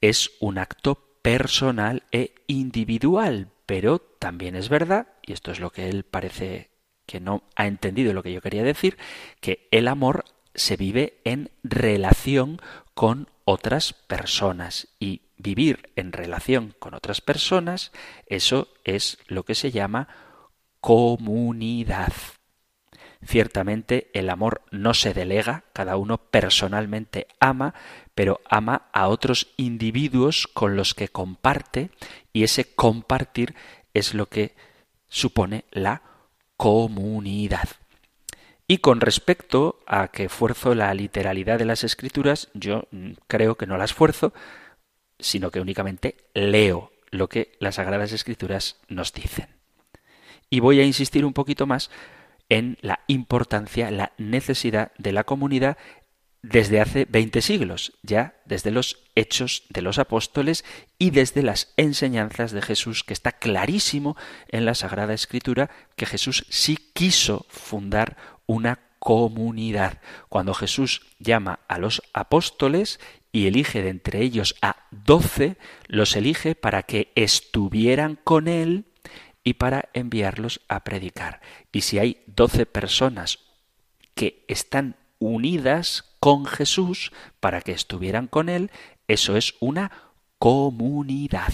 es 0.00 0.32
un 0.40 0.58
acto 0.58 1.18
personal 1.22 2.02
e 2.12 2.34
individual, 2.46 3.48
pero 3.66 3.98
también 3.98 4.56
es 4.56 4.68
verdad, 4.68 5.08
y 5.22 5.32
esto 5.32 5.50
es 5.50 5.60
lo 5.60 5.70
que 5.70 5.88
él 5.88 6.04
parece 6.04 6.70
que 7.06 7.20
no 7.20 7.42
ha 7.56 7.66
entendido 7.66 8.12
lo 8.12 8.22
que 8.22 8.32
yo 8.32 8.40
quería 8.40 8.62
decir, 8.62 8.98
que 9.40 9.68
el 9.70 9.88
amor 9.88 10.24
se 10.54 10.76
vive 10.76 11.20
en 11.24 11.50
relación 11.62 12.60
con 12.94 13.28
otras 13.44 13.92
personas 13.92 14.88
y 15.00 15.22
vivir 15.44 15.90
en 15.94 16.10
relación 16.10 16.74
con 16.80 16.94
otras 16.94 17.20
personas, 17.20 17.92
eso 18.26 18.68
es 18.82 19.18
lo 19.28 19.44
que 19.44 19.54
se 19.54 19.70
llama 19.70 20.08
comunidad. 20.80 22.12
Ciertamente 23.24 24.10
el 24.12 24.28
amor 24.28 24.62
no 24.70 24.92
se 24.92 25.14
delega, 25.14 25.64
cada 25.72 25.96
uno 25.96 26.18
personalmente 26.18 27.26
ama, 27.38 27.74
pero 28.14 28.40
ama 28.48 28.88
a 28.92 29.08
otros 29.08 29.48
individuos 29.56 30.46
con 30.46 30.76
los 30.76 30.94
que 30.94 31.08
comparte 31.08 31.90
y 32.32 32.42
ese 32.42 32.74
compartir 32.74 33.54
es 33.92 34.14
lo 34.14 34.26
que 34.26 34.54
supone 35.08 35.64
la 35.70 36.02
comunidad. 36.56 37.68
Y 38.66 38.78
con 38.78 39.00
respecto 39.00 39.80
a 39.86 40.08
que 40.08 40.24
esfuerzo 40.24 40.74
la 40.74 40.92
literalidad 40.94 41.58
de 41.58 41.66
las 41.66 41.84
escrituras, 41.84 42.48
yo 42.54 42.88
mm, 42.90 43.12
creo 43.26 43.56
que 43.56 43.66
no 43.66 43.76
la 43.76 43.84
esfuerzo, 43.84 44.32
sino 45.18 45.50
que 45.50 45.60
únicamente 45.60 46.16
leo 46.34 46.92
lo 47.10 47.28
que 47.28 47.56
las 47.60 47.76
Sagradas 47.76 48.12
Escrituras 48.12 48.80
nos 48.88 49.12
dicen. 49.12 49.48
Y 50.50 50.60
voy 50.60 50.80
a 50.80 50.84
insistir 50.84 51.24
un 51.24 51.32
poquito 51.32 51.66
más 51.66 51.90
en 52.48 52.78
la 52.82 53.00
importancia, 53.06 53.90
la 53.90 54.12
necesidad 54.18 54.92
de 54.98 55.12
la 55.12 55.24
comunidad 55.24 55.78
desde 56.42 56.80
hace 56.80 57.06
20 57.06 57.40
siglos, 57.40 57.94
ya 58.02 58.34
desde 58.44 58.70
los 58.70 58.98
hechos 59.14 59.64
de 59.70 59.80
los 59.80 59.98
apóstoles 59.98 60.62
y 60.98 61.10
desde 61.10 61.42
las 61.42 61.72
enseñanzas 61.78 62.52
de 62.52 62.60
Jesús, 62.60 63.02
que 63.02 63.14
está 63.14 63.32
clarísimo 63.32 64.14
en 64.48 64.66
la 64.66 64.74
Sagrada 64.74 65.14
Escritura 65.14 65.70
que 65.96 66.04
Jesús 66.04 66.44
sí 66.50 66.76
quiso 66.92 67.46
fundar 67.48 68.18
una 68.44 68.80
comunidad. 68.98 70.00
Cuando 70.28 70.52
Jesús 70.52 71.06
llama 71.18 71.60
a 71.66 71.78
los 71.78 72.02
apóstoles 72.12 73.00
y 73.34 73.48
elige 73.48 73.82
de 73.82 73.88
entre 73.88 74.20
ellos 74.20 74.54
a 74.62 74.76
doce, 74.92 75.56
los 75.88 76.14
elige 76.14 76.54
para 76.54 76.84
que 76.84 77.10
estuvieran 77.16 78.16
con 78.22 78.46
él 78.46 78.84
y 79.42 79.54
para 79.54 79.88
enviarlos 79.92 80.60
a 80.68 80.84
predicar. 80.84 81.40
Y 81.72 81.80
si 81.80 81.98
hay 81.98 82.22
doce 82.28 82.64
personas 82.64 83.40
que 84.14 84.44
están 84.46 84.94
unidas 85.18 86.14
con 86.20 86.46
Jesús 86.46 87.10
para 87.40 87.60
que 87.60 87.72
estuvieran 87.72 88.28
con 88.28 88.48
Él, 88.48 88.70
eso 89.08 89.36
es 89.36 89.56
una 89.58 89.90
comunidad. 90.38 91.52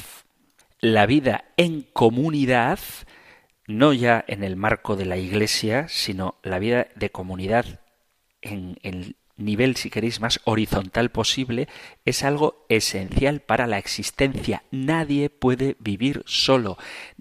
La 0.81 1.07
vida 1.07 1.47
en 1.57 1.81
comunidad, 1.95 2.79
no 3.67 3.95
ya 3.95 4.23
en 4.29 4.45
el 4.45 4.57
marco 4.57 4.97
de 4.97 5.07
la 5.07 5.17
Iglesia, 5.17 5.89
sino 5.89 6.35
la 6.43 6.59
vida 6.59 6.89
de 6.95 7.11
comunidad 7.11 7.81
en 8.43 8.79
el 8.83 9.17
nivel, 9.41 9.77
si 9.77 9.91
queréis, 9.91 10.21
más 10.21 10.41
horizontal 10.45 11.11
posible, 11.11 11.69
es 12.05 12.23
algo 12.23 12.65
esencial 12.69 13.41
para 13.41 13.67
la 13.67 13.79
existencia. 13.79 14.63
Nadie 14.71 15.31
puede 15.31 15.77
vivir 15.81 16.23
solo. 16.27 16.79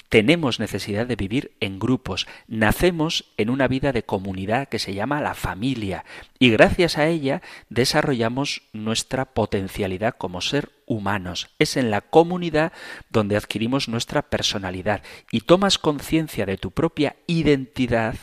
Tenemos 0.09 0.59
necesidad 0.59 1.05
de 1.05 1.15
vivir 1.15 1.51
en 1.59 1.79
grupos. 1.79 2.27
Nacemos 2.47 3.25
en 3.37 3.49
una 3.49 3.67
vida 3.67 3.91
de 3.91 4.03
comunidad 4.03 4.67
que 4.67 4.79
se 4.79 4.93
llama 4.93 5.21
la 5.21 5.35
familia 5.35 6.03
y 6.39 6.49
gracias 6.49 6.97
a 6.97 7.07
ella 7.07 7.41
desarrollamos 7.69 8.63
nuestra 8.73 9.25
potencialidad 9.25 10.15
como 10.17 10.41
ser 10.41 10.71
humanos. 10.85 11.49
Es 11.59 11.77
en 11.77 11.91
la 11.91 12.01
comunidad 12.01 12.73
donde 13.09 13.37
adquirimos 13.37 13.87
nuestra 13.87 14.23
personalidad 14.23 15.03
y 15.31 15.41
tomas 15.41 15.77
conciencia 15.77 16.45
de 16.45 16.57
tu 16.57 16.71
propia 16.71 17.15
identidad 17.27 18.15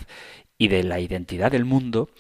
y 0.58 0.68
de 0.68 0.82
la 0.82 1.00
identidad 1.00 1.52
del 1.52 1.64
mundo 1.64 2.10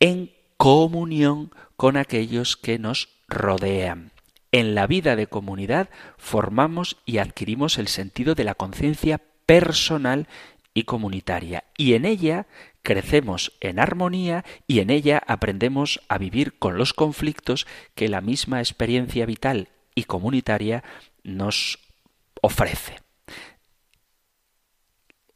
en 0.00 0.32
comunión 0.62 1.50
con 1.74 1.96
aquellos 1.96 2.56
que 2.56 2.78
nos 2.78 3.08
rodean. 3.26 4.12
En 4.52 4.76
la 4.76 4.86
vida 4.86 5.16
de 5.16 5.26
comunidad 5.26 5.90
formamos 6.18 6.98
y 7.04 7.18
adquirimos 7.18 7.78
el 7.78 7.88
sentido 7.88 8.36
de 8.36 8.44
la 8.44 8.54
conciencia 8.54 9.20
personal 9.44 10.28
y 10.72 10.84
comunitaria, 10.84 11.64
y 11.76 11.94
en 11.94 12.04
ella 12.04 12.46
crecemos 12.82 13.54
en 13.60 13.80
armonía 13.80 14.44
y 14.68 14.78
en 14.78 14.90
ella 14.90 15.20
aprendemos 15.26 16.00
a 16.08 16.16
vivir 16.16 16.56
con 16.56 16.78
los 16.78 16.92
conflictos 16.92 17.66
que 17.96 18.06
la 18.06 18.20
misma 18.20 18.60
experiencia 18.60 19.26
vital 19.26 19.68
y 19.96 20.04
comunitaria 20.04 20.84
nos 21.24 21.80
ofrece 22.40 23.01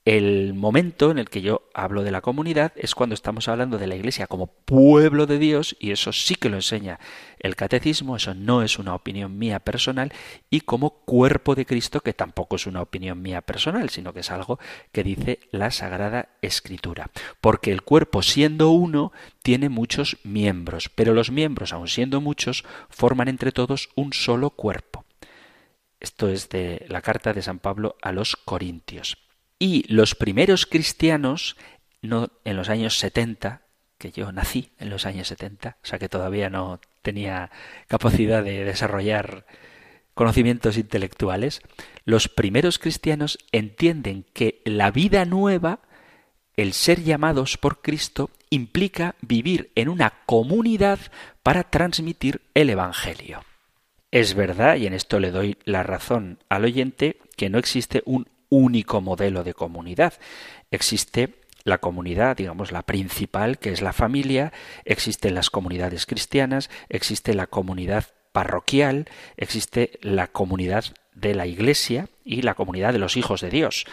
el 0.07 0.55
momento 0.55 1.11
en 1.11 1.19
el 1.19 1.29
que 1.29 1.43
yo 1.43 1.69
hablo 1.75 2.05
de 2.05 2.13
la 2.13 2.21
comunidad 2.21 2.73
es 2.77 2.95
cuando 2.95 3.15
estamos 3.15 3.49
hablando 3.49 3.77
de 3.77 3.89
la 3.89 3.97
Iglesia 3.97 4.29
como 4.29 4.47
pueblo 4.47 5.27
de 5.27 5.39
Dios, 5.39 5.77
y 5.81 5.91
eso 5.91 6.13
sí 6.13 6.37
que 6.37 6.49
lo 6.49 6.55
enseña 6.55 7.01
el 7.41 7.57
catecismo, 7.57 8.15
eso 8.15 8.33
no 8.33 8.63
es 8.63 8.79
una 8.79 8.95
opinión 8.95 9.37
mía 9.37 9.59
personal, 9.59 10.13
y 10.49 10.61
como 10.61 10.91
cuerpo 10.91 11.57
de 11.57 11.67
Cristo, 11.67 12.03
que 12.03 12.13
tampoco 12.13 12.55
es 12.55 12.69
una 12.69 12.83
opinión 12.83 13.21
mía 13.21 13.41
personal, 13.41 13.91
sino 13.91 14.13
que 14.13 14.21
es 14.21 14.31
algo 14.31 14.61
que 14.93 15.03
dice 15.03 15.41
la 15.51 15.73
Sagrada 15.73 16.29
Escritura. 16.41 17.11
Porque 17.41 17.73
el 17.73 17.83
cuerpo 17.83 18.23
siendo 18.23 18.71
uno 18.71 19.11
tiene 19.43 19.69
muchos 19.69 20.19
miembros, 20.23 20.89
pero 20.89 21.15
los 21.15 21.33
miembros, 21.33 21.73
aun 21.73 21.89
siendo 21.89 22.21
muchos, 22.21 22.65
forman 22.91 23.27
entre 23.27 23.51
todos 23.51 23.89
un 23.97 24.13
solo 24.13 24.51
cuerpo. 24.51 25.05
Esto 25.99 26.29
es 26.29 26.49
de 26.49 26.87
la 26.89 27.03
carta 27.03 27.33
de 27.33 27.43
San 27.43 27.59
Pablo 27.59 27.97
a 28.03 28.13
los 28.13 28.37
Corintios. 28.37 29.26
Y 29.59 29.91
los 29.93 30.15
primeros 30.15 30.67
cristianos, 30.67 31.57
no 32.03 32.31
en 32.45 32.57
los 32.57 32.69
años 32.69 32.99
70, 32.99 33.63
que 33.99 34.11
yo 34.11 34.31
nací 34.33 34.71
en 34.79 34.91
los 34.91 35.07
años 35.07 35.29
70, 35.29 35.79
o 35.83 35.87
sea 35.87 35.99
que 35.99 36.09
todavía 36.09 36.51
no 36.51 36.81
tenía 37.03 37.51
capacidad 37.89 38.43
de 38.45 38.65
desarrollar 38.65 39.47
conocimientos 40.15 40.77
intelectuales, 40.77 41.63
los 42.05 42.29
primeros 42.29 42.79
cristianos 42.79 43.39
entienden 43.53 44.25
que 44.33 44.63
la 44.65 44.91
vida 44.91 45.25
nueva, 45.25 45.81
el 46.57 46.73
ser 46.73 47.03
llamados 47.03 47.59
por 47.59 47.83
Cristo, 47.83 48.31
implica 48.51 49.15
vivir 49.21 49.71
en 49.75 49.89
una 49.89 50.15
comunidad 50.27 50.99
para 51.43 51.65
transmitir 51.65 52.43
el 52.55 52.71
Evangelio. 52.71 53.45
Es 54.11 54.35
verdad, 54.35 54.77
y 54.77 54.87
en 54.87 54.95
esto 54.95 55.21
le 55.21 55.31
doy 55.31 55.59
la 55.65 55.83
razón 55.83 56.39
al 56.49 56.65
oyente, 56.65 57.19
que 57.37 57.51
no 57.51 57.59
existe 57.59 58.03
un 58.07 58.29
único 58.49 59.01
modelo 59.01 59.45
de 59.45 59.55
comunidad. 59.55 60.15
Existe 60.71 61.35
la 61.65 61.79
comunidad, 61.79 62.37
digamos, 62.37 62.71
la 62.71 62.83
principal, 62.83 63.59
que 63.59 63.73
es 63.73 63.83
la 63.83 63.93
familia, 63.93 64.53
existen 64.85 65.35
las 65.35 65.51
comunidades 65.51 66.07
cristianas, 66.07 66.71
existe 66.89 67.35
la 67.35 67.49
comunidad 67.49 68.05
parroquial, 68.33 69.09
existe 69.37 69.99
la 70.01 70.29
comunidad 70.29 70.85
de 71.15 71.35
la 71.35 71.47
Iglesia 71.47 72.09
y 72.25 72.43
la 72.43 72.55
comunidad 72.55 72.93
de 72.93 73.01
los 73.01 73.17
hijos 73.17 73.41
de 73.41 73.51
Dios. 73.51 73.87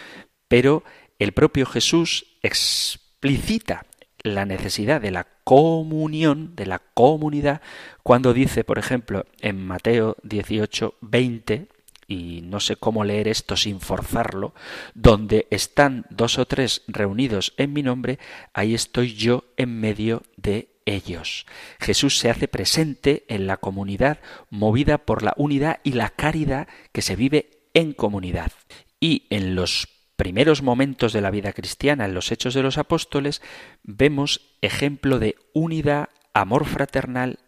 Pero 0.46 0.84
el 1.18 1.32
propio 1.32 1.66
Jesús 1.66 2.26
explicita 2.42 3.86
la 4.22 4.46
necesidad 4.46 5.00
de 5.00 5.10
la 5.10 5.26
comunión, 5.44 6.54
de 6.56 6.66
la 6.66 6.78
comunidad, 6.78 7.60
cuando 8.02 8.32
dice, 8.32 8.64
por 8.64 8.78
ejemplo, 8.78 9.26
en 9.40 9.66
Mateo 9.66 10.16
18, 10.22 10.94
20, 11.00 11.68
y 12.06 12.40
no 12.42 12.60
sé 12.60 12.76
cómo 12.76 13.04
leer 13.04 13.28
esto 13.28 13.56
sin 13.56 13.80
forzarlo, 13.80 14.54
donde 14.94 15.46
están 15.50 16.06
dos 16.10 16.38
o 16.38 16.46
tres 16.46 16.82
reunidos 16.86 17.54
en 17.56 17.72
mi 17.72 17.82
nombre, 17.82 18.18
ahí 18.52 18.74
estoy 18.74 19.14
yo 19.14 19.44
en 19.56 19.80
medio 19.80 20.22
de 20.36 20.68
ellos. 20.86 21.46
Jesús 21.80 22.18
se 22.18 22.30
hace 22.30 22.48
presente 22.48 23.24
en 23.28 23.46
la 23.46 23.56
comunidad, 23.56 24.20
movida 24.50 24.98
por 24.98 25.22
la 25.22 25.34
unidad 25.36 25.80
y 25.82 25.92
la 25.92 26.10
caridad 26.10 26.68
que 26.92 27.02
se 27.02 27.16
vive 27.16 27.68
en 27.74 27.92
comunidad. 27.92 28.52
Y 29.00 29.26
en 29.30 29.54
los 29.54 29.88
primeros 30.16 30.62
momentos 30.62 31.12
de 31.12 31.20
la 31.20 31.30
vida 31.30 31.52
cristiana, 31.52 32.04
en 32.04 32.14
los 32.14 32.30
hechos 32.30 32.54
de 32.54 32.62
los 32.62 32.78
apóstoles, 32.78 33.42
vemos 33.82 34.56
ejemplo 34.60 35.18
de 35.18 35.36
unidad, 35.52 36.10
amor 36.32 36.66
fraternal 36.66 37.38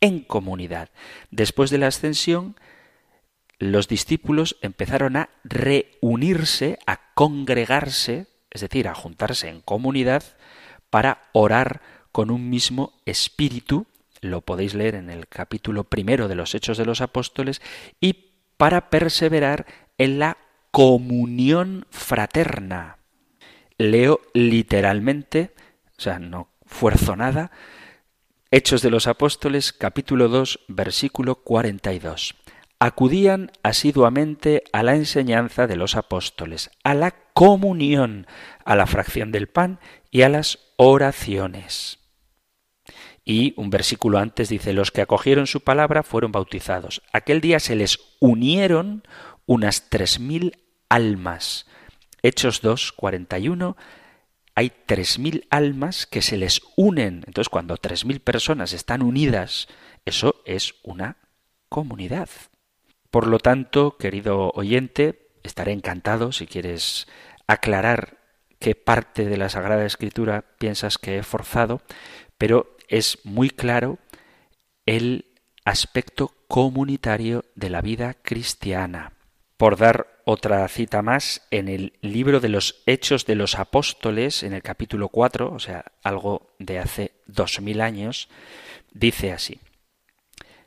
en 0.00 0.20
comunidad. 0.20 0.90
Después 1.30 1.70
de 1.70 1.78
la 1.78 1.86
ascensión, 1.88 2.56
los 3.58 3.88
discípulos 3.88 4.56
empezaron 4.62 5.16
a 5.16 5.30
reunirse, 5.44 6.78
a 6.86 7.12
congregarse, 7.14 8.26
es 8.50 8.60
decir, 8.60 8.88
a 8.88 8.94
juntarse 8.94 9.48
en 9.48 9.60
comunidad 9.60 10.24
para 10.90 11.22
orar 11.32 11.80
con 12.12 12.30
un 12.30 12.50
mismo 12.50 12.92
espíritu, 13.04 13.86
lo 14.20 14.40
podéis 14.40 14.74
leer 14.74 14.94
en 14.94 15.10
el 15.10 15.28
capítulo 15.28 15.84
primero 15.84 16.28
de 16.28 16.34
los 16.34 16.54
Hechos 16.54 16.78
de 16.78 16.86
los 16.86 17.00
Apóstoles, 17.00 17.60
y 18.00 18.30
para 18.56 18.90
perseverar 18.90 19.66
en 19.98 20.18
la 20.18 20.38
comunión 20.70 21.86
fraterna. 21.90 22.98
Leo 23.78 24.20
literalmente, 24.32 25.52
o 25.98 26.00
sea, 26.00 26.18
no 26.18 26.48
fuerzo 26.64 27.16
nada, 27.16 27.50
Hechos 28.50 28.82
de 28.82 28.90
los 28.90 29.08
Apóstoles, 29.08 29.72
capítulo 29.72 30.28
2, 30.28 30.60
versículo 30.68 31.36
42. 31.36 32.36
Acudían 32.78 33.52
asiduamente 33.62 34.64
a 34.72 34.82
la 34.82 34.94
enseñanza 34.94 35.66
de 35.66 35.76
los 35.76 35.96
apóstoles, 35.96 36.70
a 36.82 36.94
la 36.94 37.12
comunión, 37.32 38.26
a 38.64 38.76
la 38.76 38.86
fracción 38.86 39.32
del 39.32 39.48
pan 39.48 39.78
y 40.10 40.22
a 40.22 40.28
las 40.28 40.58
oraciones. 40.76 41.98
Y 43.24 43.54
un 43.56 43.70
versículo 43.70 44.18
antes 44.18 44.50
dice, 44.50 44.74
los 44.74 44.90
que 44.90 45.00
acogieron 45.00 45.46
su 45.46 45.62
palabra 45.62 46.02
fueron 46.02 46.30
bautizados. 46.30 47.02
Aquel 47.12 47.40
día 47.40 47.58
se 47.58 47.74
les 47.74 47.98
unieron 48.20 49.02
unas 49.46 49.88
tres 49.88 50.20
mil 50.20 50.58
almas. 50.90 51.66
Hechos 52.22 52.60
2, 52.60 52.92
41, 52.92 53.76
hay 54.54 54.72
tres 54.86 55.18
mil 55.18 55.46
almas 55.50 56.06
que 56.06 56.22
se 56.22 56.36
les 56.36 56.60
unen. 56.76 57.22
Entonces, 57.26 57.48
cuando 57.48 57.76
tres 57.76 58.04
mil 58.04 58.20
personas 58.20 58.72
están 58.72 59.02
unidas, 59.02 59.68
eso 60.04 60.42
es 60.44 60.74
una 60.82 61.16
comunidad. 61.68 62.28
Por 63.14 63.28
lo 63.28 63.38
tanto, 63.38 63.96
querido 63.96 64.50
oyente, 64.56 65.28
estaré 65.44 65.70
encantado 65.70 66.32
si 66.32 66.48
quieres 66.48 67.06
aclarar 67.46 68.18
qué 68.58 68.74
parte 68.74 69.26
de 69.26 69.36
la 69.36 69.48
Sagrada 69.48 69.86
Escritura 69.86 70.44
piensas 70.58 70.98
que 70.98 71.18
he 71.18 71.22
forzado, 71.22 71.80
pero 72.38 72.76
es 72.88 73.20
muy 73.22 73.50
claro 73.50 74.00
el 74.84 75.26
aspecto 75.64 76.32
comunitario 76.48 77.44
de 77.54 77.70
la 77.70 77.82
vida 77.82 78.14
cristiana. 78.14 79.12
Por 79.56 79.76
dar 79.76 80.08
otra 80.24 80.66
cita 80.66 81.00
más, 81.00 81.46
en 81.52 81.68
el 81.68 81.92
libro 82.00 82.40
de 82.40 82.48
los 82.48 82.82
Hechos 82.84 83.26
de 83.26 83.36
los 83.36 83.60
Apóstoles, 83.60 84.42
en 84.42 84.54
el 84.54 84.62
capítulo 84.62 85.08
4, 85.08 85.52
o 85.52 85.60
sea, 85.60 85.84
algo 86.02 86.56
de 86.58 86.80
hace 86.80 87.12
dos 87.26 87.60
mil 87.60 87.80
años, 87.80 88.28
dice 88.92 89.30
así. 89.32 89.60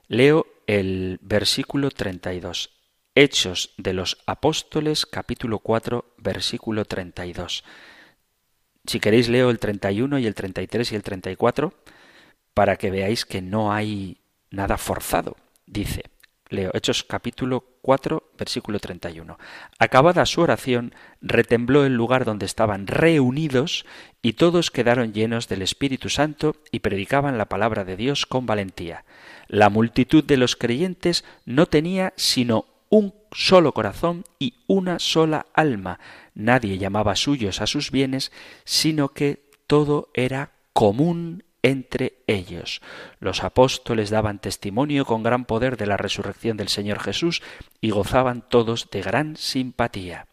Leo 0.08 0.46
el 0.68 1.20
versículo 1.22 1.90
32. 1.90 2.70
Hechos 3.16 3.74
de 3.78 3.94
los 3.94 4.18
Apóstoles, 4.28 5.06
capítulo 5.06 5.60
4, 5.60 6.14
versículo 6.18 6.86
32. 6.86 7.64
Si 8.86 9.00
queréis 9.00 9.28
leo 9.28 9.50
el 9.50 9.60
31 9.60 10.20
y 10.20 10.28
el 10.28 10.36
33 10.36 10.92
y 10.92 10.96
el 10.96 11.04
34 11.04 11.74
para 12.54 12.76
que 12.76 12.92
veáis 12.92 13.26
que 13.26 13.42
no 13.42 13.74
hay 13.74 14.22
nada 14.52 14.78
forzado. 14.78 15.36
Dice, 15.66 16.04
Leo 16.50 16.72
Hechos 16.74 17.04
capítulo 17.04 17.64
4, 17.82 18.32
versículo 18.38 18.80
31. 18.80 19.38
Acabada 19.80 20.26
su 20.26 20.42
oración, 20.42 20.94
retembló 21.22 21.86
el 21.86 21.94
lugar 21.94 22.26
donde 22.26 22.46
estaban 22.46 22.88
reunidos 22.88 23.86
y 24.22 24.34
todos 24.34 24.72
quedaron 24.72 25.14
llenos 25.14 25.48
del 25.48 25.62
Espíritu 25.62 26.10
Santo 26.10 26.56
y 26.72 26.80
predicaban 26.80 27.38
la 27.38 27.46
palabra 27.46 27.84
de 27.84 27.98
Dios 27.98 28.26
con 28.26 28.46
valentía. 28.46 29.04
La 29.48 29.70
multitud 29.70 30.24
de 30.24 30.38
los 30.38 30.56
creyentes 30.56 31.26
no 31.46 31.66
tenía 31.66 32.14
sino 32.16 32.66
un 32.90 33.14
solo 33.32 33.74
corazón 33.74 34.24
y 34.40 34.56
una 34.68 35.00
sola 35.00 35.48
alma. 35.54 36.00
Nadie 36.34 36.78
llamaba 36.78 37.16
suyos 37.16 37.62
a 37.62 37.68
sus 37.68 37.92
bienes, 37.92 38.32
sino 38.64 39.10
que 39.10 39.50
todo 39.68 40.10
era 40.14 40.52
común 40.74 41.44
entre 41.68 42.20
ellos. 42.28 42.82
Los 43.20 43.44
apóstoles 43.44 44.10
daban 44.10 44.40
testimonio 44.40 45.06
con 45.06 45.24
gran 45.24 45.46
poder 45.46 45.78
de 45.78 45.86
la 45.86 45.98
resurrección 45.98 46.58
del 46.58 46.70
Señor 46.70 47.00
Jesús 47.00 47.42
y 47.82 47.90
gozaban 47.92 48.44
todos 48.48 48.90
de 48.90 49.02
gran 49.02 49.36
simpatía. 49.36 50.28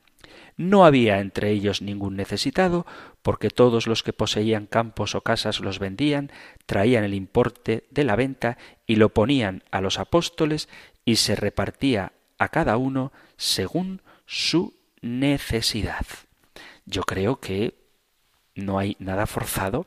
No 0.57 0.87
había 0.87 1.19
entre 1.19 1.51
ellos 1.51 1.83
ningún 1.83 2.15
necesitado, 2.15 2.87
porque 3.23 3.51
todos 3.51 3.89
los 3.89 4.05
que 4.05 4.13
poseían 4.13 4.67
campos 4.67 5.17
o 5.17 5.23
casas 5.23 5.59
los 5.59 5.81
vendían, 5.81 6.31
traían 6.67 7.03
el 7.03 7.15
importe 7.15 7.85
de 7.91 8.05
la 8.05 8.15
venta 8.15 8.57
y 8.87 8.97
lo 8.97 9.09
ponían 9.09 9.65
a 9.73 9.81
los 9.81 9.99
apóstoles 9.99 10.69
y 11.05 11.17
se 11.17 11.35
repartía 11.35 12.13
a 12.39 12.49
cada 12.49 12.77
uno 12.77 13.13
según 13.37 14.03
su 14.27 14.75
necesidad. 15.01 16.07
Yo 16.87 17.03
creo 17.03 17.41
que 17.41 17.75
no 18.55 18.79
hay 18.79 18.97
nada 19.01 19.27
forzado 19.27 19.87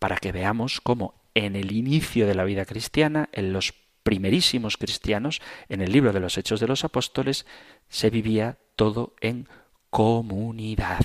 para 0.00 0.16
que 0.16 0.32
veamos 0.32 0.80
cómo 0.80 1.14
en 1.34 1.54
el 1.54 1.70
inicio 1.70 2.26
de 2.26 2.34
la 2.34 2.42
vida 2.42 2.64
cristiana, 2.64 3.28
en 3.30 3.52
los 3.52 3.72
primerísimos 4.02 4.76
cristianos, 4.76 5.40
en 5.68 5.80
el 5.82 5.92
libro 5.92 6.12
de 6.12 6.18
los 6.18 6.36
Hechos 6.36 6.58
de 6.58 6.66
los 6.66 6.82
Apóstoles, 6.82 7.46
se 7.88 8.10
vivía 8.10 8.58
todo 8.74 9.14
en 9.20 9.46
comunidad. 9.90 11.04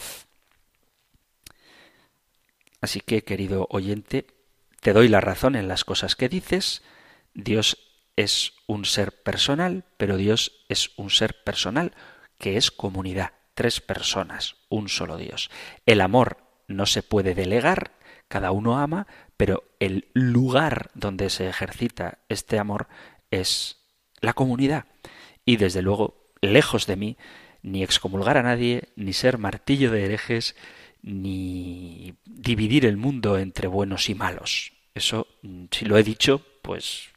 Así 2.82 3.02
que, 3.02 3.24
querido 3.24 3.68
oyente, 3.70 4.28
te 4.82 4.94
doy 4.94 5.08
la 5.08 5.22
razón 5.22 5.56
en 5.56 5.68
las 5.68 5.84
cosas 5.84 6.16
que 6.16 6.30
dices. 6.30 6.82
Dios 7.34 7.78
es 8.16 8.54
un 8.68 8.86
ser 8.86 9.12
personal, 9.24 9.84
pero 9.98 10.18
Dios 10.18 10.64
es 10.70 10.92
un 10.96 11.10
ser 11.10 11.44
personal 11.44 11.94
que 12.38 12.58
es 12.58 12.72
comunidad, 12.72 13.34
tres 13.56 13.82
personas, 13.82 14.56
un 14.70 14.88
solo 14.88 15.18
Dios. 15.18 15.50
El 15.86 16.02
amor 16.02 16.38
no 16.68 16.86
se 16.86 17.04
puede 17.04 17.36
delegar, 17.36 17.92
cada 18.28 18.52
uno 18.52 18.78
ama, 18.78 19.08
pero 19.38 19.64
el 19.80 20.08
lugar 20.14 20.90
donde 20.94 21.30
se 21.30 21.48
ejercita 21.48 22.20
este 22.30 22.60
amor 22.60 22.88
es 23.32 23.78
la 24.22 24.34
comunidad. 24.34 24.86
Y 25.46 25.58
desde 25.58 25.82
luego, 25.82 26.32
lejos 26.42 26.88
de 26.88 26.96
mí, 26.96 27.18
ni 27.62 27.84
excomulgar 27.84 28.38
a 28.38 28.44
nadie, 28.44 28.90
ni 28.96 29.14
ser 29.14 29.38
martillo 29.38 29.92
de 29.92 30.06
herejes, 30.06 30.56
ni 31.02 32.16
dividir 32.26 32.86
el 32.86 32.98
mundo 32.98 33.38
entre 33.38 33.68
buenos 33.68 34.10
y 34.10 34.16
malos. 34.16 34.74
Eso, 34.94 35.28
si 35.72 35.86
lo 35.86 35.98
he 35.98 36.04
dicho, 36.04 36.46
pues 36.62 37.10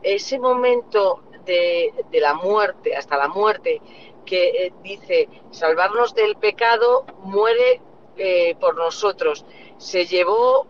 Ese 0.02 0.40
momento 0.40 1.22
de, 1.44 1.94
la 2.12 2.34
muerte, 2.34 2.96
hasta 2.96 3.16
la 3.16 3.28
muerte, 3.28 3.80
que 4.26 4.48
eh, 4.48 4.72
dice 4.82 5.28
salvarnos 5.52 6.14
del 6.14 6.34
pecado, 6.36 7.06
muere 7.22 7.80
eh, 8.18 8.56
por 8.58 8.74
nosotros, 8.74 9.44
se 9.76 10.04
llevó, 10.06 10.66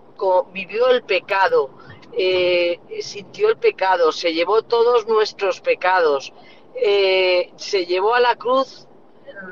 vivió 0.53 0.89
el 0.89 1.03
pecado, 1.03 1.71
eh, 2.13 2.79
sintió 3.01 3.49
el 3.49 3.57
pecado, 3.57 4.13
se 4.13 4.35
llevó 4.35 4.63
todos 4.63 5.07
nuestros 5.07 5.63
pecados, 5.63 6.33
eh, 6.75 7.51
se 7.57 7.87
llevó 7.87 8.15
a 8.15 8.21
la 8.21 8.37
cruz 8.37 8.87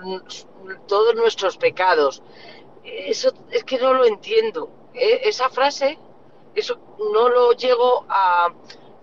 mm, 0.02 0.18
todos 0.86 1.14
nuestros 1.14 1.56
pecados. 1.56 2.22
Eso 2.84 3.32
es 3.50 3.64
que 3.64 3.78
no 3.78 3.94
lo 3.94 4.04
entiendo. 4.04 4.68
Esa 4.92 5.48
frase, 5.48 5.98
eso 6.54 6.78
no 6.98 7.30
lo 7.30 7.52
llego 7.52 8.04
a, 8.10 8.52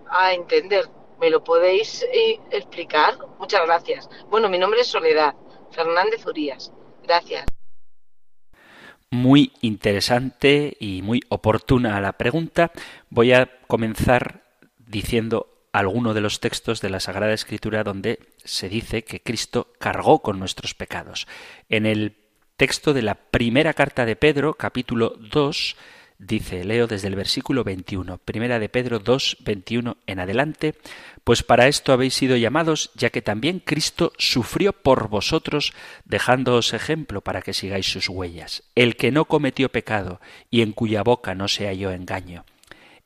a 0.07 0.33
entender. 0.33 0.87
¿Me 1.19 1.31
lo 1.31 1.43
podéis 1.43 2.05
explicar? 2.51 3.17
Muchas 3.39 3.65
gracias. 3.65 4.09
Bueno, 4.29 4.49
mi 4.49 4.59
nombre 4.59 4.81
es 4.81 4.87
Soledad 4.87 5.33
Fernández 5.71 6.25
Urías. 6.25 6.71
Gracias 7.03 7.45
muy 9.13 9.53
interesante 9.61 10.75
y 10.79 11.03
muy 11.03 11.21
oportuna 11.29 12.01
la 12.01 12.13
pregunta. 12.13 12.71
Voy 13.11 13.31
a 13.31 13.59
comenzar 13.67 14.41
diciendo 14.79 15.67
alguno 15.71 16.15
de 16.15 16.21
los 16.21 16.39
textos 16.39 16.81
de 16.81 16.89
la 16.89 16.99
Sagrada 16.99 17.31
Escritura 17.31 17.83
donde 17.83 18.17
se 18.43 18.69
dice 18.69 19.03
que 19.03 19.21
Cristo 19.21 19.71
cargó 19.77 20.23
con 20.23 20.39
nuestros 20.39 20.73
pecados. 20.73 21.27
En 21.69 21.85
el 21.85 22.17
texto 22.57 22.91
de 22.91 23.03
la 23.03 23.13
primera 23.13 23.75
carta 23.75 24.03
de 24.05 24.15
Pedro, 24.15 24.55
capítulo 24.55 25.15
2, 25.19 25.75
dice, 26.25 26.63
leo 26.63 26.87
desde 26.87 27.07
el 27.07 27.15
versículo 27.15 27.63
21, 27.63 28.17
primera 28.19 28.59
de 28.59 28.69
Pedro 28.69 28.99
2, 28.99 29.37
21 29.41 29.97
en 30.07 30.19
adelante, 30.19 30.75
pues 31.23 31.43
para 31.43 31.67
esto 31.67 31.93
habéis 31.93 32.13
sido 32.13 32.35
llamados, 32.35 32.91
ya 32.95 33.09
que 33.09 33.21
también 33.21 33.59
Cristo 33.59 34.13
sufrió 34.17 34.73
por 34.73 35.09
vosotros, 35.09 35.73
dejándoos 36.05 36.73
ejemplo 36.73 37.21
para 37.21 37.41
que 37.41 37.53
sigáis 37.53 37.85
sus 37.85 38.09
huellas, 38.09 38.63
el 38.75 38.95
que 38.95 39.11
no 39.11 39.25
cometió 39.25 39.69
pecado 39.69 40.19
y 40.49 40.61
en 40.61 40.73
cuya 40.73 41.03
boca 41.03 41.35
no 41.35 41.47
se 41.47 41.67
halló 41.67 41.91
engaño, 41.91 42.45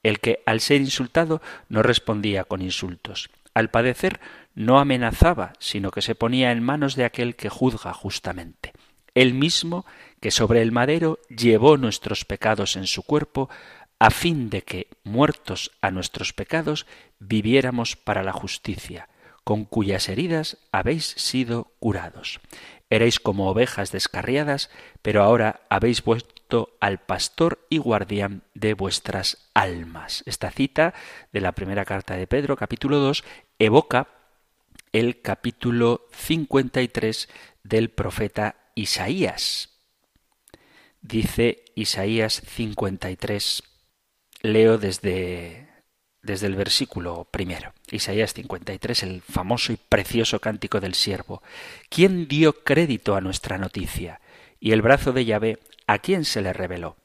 el 0.04 0.20
que 0.20 0.42
al 0.46 0.62
ser 0.62 0.82
insultado 0.82 1.42
no 1.70 1.84
respondía 1.84 2.44
con 2.44 2.62
insultos, 2.62 3.30
al 3.54 3.70
padecer 3.70 4.20
no 4.56 4.80
amenazaba, 4.80 5.54
sino 5.60 5.92
que 5.92 6.02
se 6.02 6.16
ponía 6.16 6.52
en 6.52 6.64
manos 6.64 6.96
de 6.96 7.06
aquel 7.06 7.36
que 7.36 7.50
juzga 7.50 7.94
justamente. 7.94 8.74
Él 9.14 9.34
mismo 9.34 9.86
que 10.20 10.32
sobre 10.32 10.62
el 10.62 10.72
madero 10.72 11.20
llevó 11.30 11.78
nuestros 11.78 12.26
pecados 12.26 12.76
en 12.76 12.88
su 12.88 13.04
cuerpo, 13.04 13.50
a 14.00 14.10
fin 14.10 14.50
de 14.50 14.62
que, 14.62 14.88
muertos 15.04 15.72
a 15.82 15.92
nuestros 15.92 16.34
pecados, 16.34 16.86
viviéramos 17.20 17.96
para 17.96 18.24
la 18.24 18.34
justicia, 18.34 19.10
con 19.44 19.66
cuyas 19.66 20.10
heridas 20.10 20.58
habéis 20.72 21.06
sido 21.06 21.72
curados. 21.80 22.40
Erais 22.90 23.20
como 23.20 23.50
ovejas 23.50 23.92
descarriadas, 23.92 24.70
pero 25.02 25.24
ahora 25.24 25.62
habéis 25.70 26.04
vuelto 26.04 26.70
al 26.80 27.00
pastor 27.00 27.66
y 27.70 27.80
guardián 27.80 28.44
de 28.54 28.74
vuestras 28.74 29.50
almas. 29.54 30.24
Esta 30.26 30.52
cita 30.52 30.94
de 31.34 31.42
la 31.42 31.52
primera 31.52 31.84
carta 31.86 32.16
de 32.16 32.28
Pedro, 32.28 32.56
capítulo 32.56 33.00
2, 33.00 33.24
evoca 33.60 34.08
el 34.94 35.22
capítulo 35.22 36.08
53 36.14 37.30
del 37.64 37.90
profeta 37.90 38.56
Isaías. 38.76 39.77
Dice 41.08 41.64
Isaías 41.74 42.42
53. 42.46 43.64
Leo 44.42 44.78
desde, 44.78 45.70
desde 46.22 46.48
el 46.48 46.56
versículo 46.56 47.26
primero. 47.32 47.72
Isaías 47.90 48.34
53, 48.34 49.04
el 49.04 49.22
famoso 49.22 49.72
y 49.72 49.78
precioso 49.78 50.42
cántico 50.42 50.82
del 50.82 50.96
siervo. 50.96 51.42
¿Quién 51.90 52.28
dio 52.28 52.66
crédito 52.66 53.16
a 53.16 53.22
nuestra 53.22 53.58
noticia? 53.58 54.20
Y 54.60 54.74
el 54.74 54.82
brazo 54.82 55.14
de 55.14 55.24
Yahvé, 55.24 55.60
¿a 55.88 56.00
quién 56.00 56.26
se 56.26 56.42
le 56.42 56.52
reveló? 56.52 56.98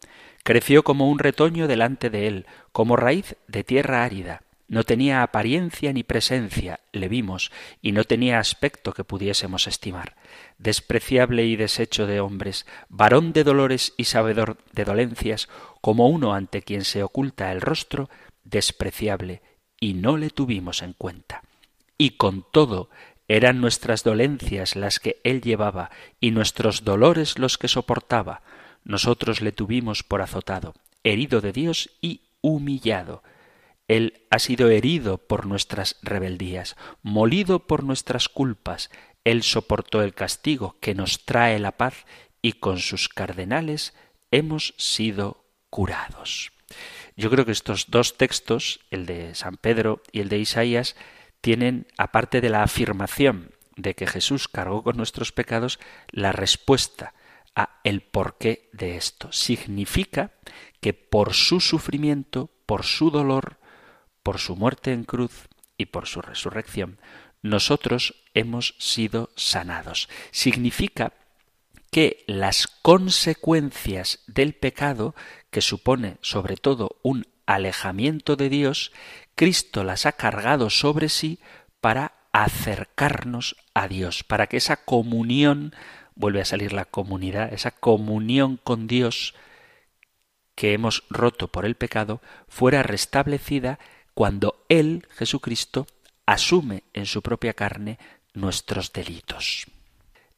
Creció 0.42 0.82
como 0.82 1.08
un 1.08 1.20
retoño 1.20 1.68
delante 1.68 2.10
de 2.10 2.26
él, 2.26 2.46
como 2.72 2.96
raíz 2.96 3.36
de 3.46 3.62
tierra 3.62 4.02
árida 4.02 4.42
no 4.72 4.84
tenía 4.84 5.22
apariencia 5.22 5.92
ni 5.92 6.02
presencia, 6.02 6.80
le 6.92 7.10
vimos, 7.10 7.52
y 7.82 7.92
no 7.92 8.04
tenía 8.04 8.38
aspecto 8.38 8.94
que 8.94 9.04
pudiésemos 9.04 9.66
estimar. 9.66 10.16
Despreciable 10.56 11.44
y 11.44 11.56
deshecho 11.56 12.06
de 12.06 12.20
hombres, 12.20 12.64
varón 12.88 13.34
de 13.34 13.44
dolores 13.44 13.92
y 13.98 14.04
sabedor 14.04 14.56
de 14.72 14.86
dolencias, 14.86 15.50
como 15.82 16.08
uno 16.08 16.32
ante 16.32 16.62
quien 16.62 16.86
se 16.86 17.02
oculta 17.02 17.52
el 17.52 17.60
rostro, 17.60 18.08
despreciable, 18.44 19.42
y 19.78 19.92
no 19.92 20.16
le 20.16 20.30
tuvimos 20.30 20.80
en 20.80 20.94
cuenta. 20.94 21.42
Y 21.98 22.12
con 22.12 22.42
todo 22.50 22.88
eran 23.28 23.60
nuestras 23.60 24.04
dolencias 24.04 24.74
las 24.74 25.00
que 25.00 25.20
él 25.22 25.42
llevaba, 25.42 25.90
y 26.18 26.30
nuestros 26.30 26.82
dolores 26.82 27.38
los 27.38 27.58
que 27.58 27.68
soportaba. 27.68 28.40
Nosotros 28.84 29.42
le 29.42 29.52
tuvimos 29.52 30.02
por 30.02 30.22
azotado, 30.22 30.72
herido 31.04 31.42
de 31.42 31.52
Dios 31.52 31.90
y 32.00 32.22
humillado 32.40 33.22
él 33.88 34.26
ha 34.30 34.38
sido 34.38 34.70
herido 34.70 35.18
por 35.18 35.46
nuestras 35.46 35.96
rebeldías, 36.02 36.76
molido 37.02 37.66
por 37.66 37.84
nuestras 37.84 38.28
culpas. 38.28 38.90
Él 39.24 39.42
soportó 39.42 40.02
el 40.02 40.14
castigo 40.14 40.76
que 40.80 40.94
nos 40.94 41.24
trae 41.24 41.58
la 41.58 41.72
paz 41.72 42.06
y 42.40 42.54
con 42.54 42.78
sus 42.78 43.08
cardenales 43.08 43.94
hemos 44.30 44.74
sido 44.78 45.44
curados. 45.70 46.52
Yo 47.16 47.30
creo 47.30 47.44
que 47.44 47.52
estos 47.52 47.90
dos 47.90 48.16
textos, 48.16 48.80
el 48.90 49.06
de 49.06 49.34
San 49.34 49.56
Pedro 49.56 50.02
y 50.10 50.20
el 50.20 50.28
de 50.28 50.38
Isaías, 50.38 50.96
tienen, 51.40 51.86
aparte 51.98 52.40
de 52.40 52.50
la 52.50 52.62
afirmación 52.62 53.50
de 53.76 53.94
que 53.94 54.06
Jesús 54.06 54.48
cargó 54.48 54.82
con 54.82 54.96
nuestros 54.96 55.32
pecados, 55.32 55.78
la 56.10 56.32
respuesta 56.32 57.14
a 57.54 57.80
el 57.84 58.00
porqué 58.00 58.70
de 58.72 58.96
esto. 58.96 59.30
Significa 59.32 60.32
que 60.80 60.94
por 60.94 61.34
su 61.34 61.60
sufrimiento, 61.60 62.50
por 62.64 62.84
su 62.84 63.10
dolor, 63.10 63.58
por 64.22 64.38
su 64.38 64.56
muerte 64.56 64.92
en 64.92 65.04
cruz 65.04 65.48
y 65.76 65.86
por 65.86 66.06
su 66.06 66.22
resurrección, 66.22 66.98
nosotros 67.42 68.22
hemos 68.34 68.74
sido 68.78 69.30
sanados. 69.36 70.08
Significa 70.30 71.12
que 71.90 72.24
las 72.26 72.66
consecuencias 72.66 74.20
del 74.26 74.54
pecado, 74.54 75.14
que 75.50 75.60
supone 75.60 76.16
sobre 76.22 76.56
todo 76.56 76.96
un 77.02 77.26
alejamiento 77.46 78.36
de 78.36 78.48
Dios, 78.48 78.92
Cristo 79.34 79.84
las 79.84 80.06
ha 80.06 80.12
cargado 80.12 80.70
sobre 80.70 81.08
sí 81.08 81.38
para 81.80 82.14
acercarnos 82.32 83.56
a 83.74 83.88
Dios, 83.88 84.24
para 84.24 84.46
que 84.46 84.56
esa 84.56 84.76
comunión, 84.76 85.74
vuelve 86.14 86.40
a 86.40 86.46
salir 86.46 86.72
la 86.72 86.86
comunidad, 86.86 87.52
esa 87.52 87.72
comunión 87.72 88.58
con 88.62 88.86
Dios 88.86 89.34
que 90.54 90.72
hemos 90.72 91.04
roto 91.10 91.48
por 91.48 91.66
el 91.66 91.74
pecado, 91.74 92.22
fuera 92.48 92.82
restablecida 92.82 93.78
cuando 94.14 94.64
Él, 94.68 95.06
Jesucristo, 95.10 95.86
asume 96.26 96.84
en 96.92 97.06
su 97.06 97.22
propia 97.22 97.54
carne 97.54 97.98
nuestros 98.34 98.92
delitos. 98.92 99.66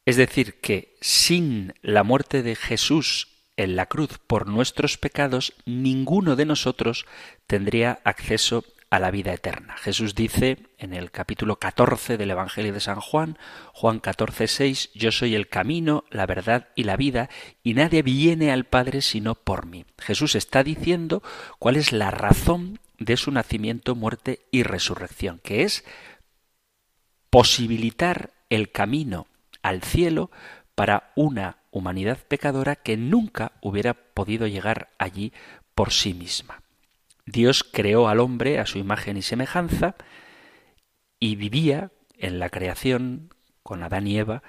Es 0.05 0.17
decir, 0.17 0.59
que 0.59 0.95
sin 1.01 1.73
la 1.81 2.03
muerte 2.03 2.43
de 2.43 2.55
Jesús 2.55 3.29
en 3.57 3.75
la 3.75 3.85
cruz 3.85 4.19
por 4.27 4.47
nuestros 4.47 4.97
pecados, 4.97 5.53
ninguno 5.65 6.35
de 6.35 6.45
nosotros 6.45 7.05
tendría 7.47 7.99
acceso 8.03 8.65
a 8.89 8.99
la 8.99 9.11
vida 9.11 9.33
eterna. 9.33 9.75
Jesús 9.77 10.13
dice 10.13 10.57
en 10.77 10.93
el 10.93 11.11
capítulo 11.11 11.57
14 11.57 12.17
del 12.17 12.31
Evangelio 12.31 12.71
de 12.71 12.79
San 12.79 12.99
Juan, 12.99 13.37
Juan 13.73 13.99
14, 13.99 14.47
6, 14.47 14.91
Yo 14.93 15.11
soy 15.11 15.35
el 15.35 15.47
camino, 15.47 16.03
la 16.11 16.25
verdad 16.25 16.69
y 16.75 16.83
la 16.83 16.95
vida, 16.95 17.29
y 17.63 17.73
nadie 17.73 18.03
viene 18.03 18.51
al 18.51 18.65
Padre 18.65 19.01
sino 19.01 19.35
por 19.35 19.65
mí. 19.65 19.85
Jesús 19.99 20.35
está 20.35 20.63
diciendo 20.63 21.23
cuál 21.59 21.77
es 21.77 21.91
la 21.91 22.11
razón 22.11 22.79
de 22.99 23.17
su 23.17 23.31
nacimiento, 23.31 23.95
muerte 23.95 24.47
y 24.51 24.63
resurrección, 24.63 25.39
que 25.43 25.63
es 25.63 25.83
posibilitar 27.29 28.33
el 28.49 28.71
camino 28.71 29.27
al 29.61 29.81
cielo 29.81 30.31
para 30.75 31.11
una 31.15 31.57
humanidad 31.71 32.19
pecadora 32.27 32.75
que 32.75 32.97
nunca 32.97 33.53
hubiera 33.61 33.93
podido 33.93 34.47
llegar 34.47 34.89
allí 34.97 35.33
por 35.73 35.91
sí 35.91 36.13
misma. 36.13 36.61
Dios 37.25 37.63
creó 37.63 38.07
al 38.07 38.19
hombre 38.19 38.59
a 38.59 38.65
su 38.65 38.77
imagen 38.77 39.17
y 39.17 39.21
semejanza 39.21 39.95
y 41.19 41.35
vivía 41.35 41.91
en 42.17 42.39
la 42.39 42.49
creación 42.49 43.33
con 43.63 43.83
Adán 43.83 44.07
y 44.07 44.19
Eva 44.19 44.43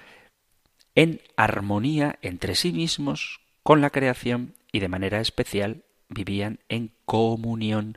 en 0.94 1.20
armonía 1.36 2.18
entre 2.22 2.54
sí 2.54 2.72
mismos 2.72 3.40
con 3.62 3.80
la 3.80 3.90
creación 3.90 4.54
y 4.72 4.80
de 4.80 4.88
manera 4.88 5.20
especial 5.20 5.84
vivían 6.08 6.60
en 6.68 6.92
comunión 7.04 7.96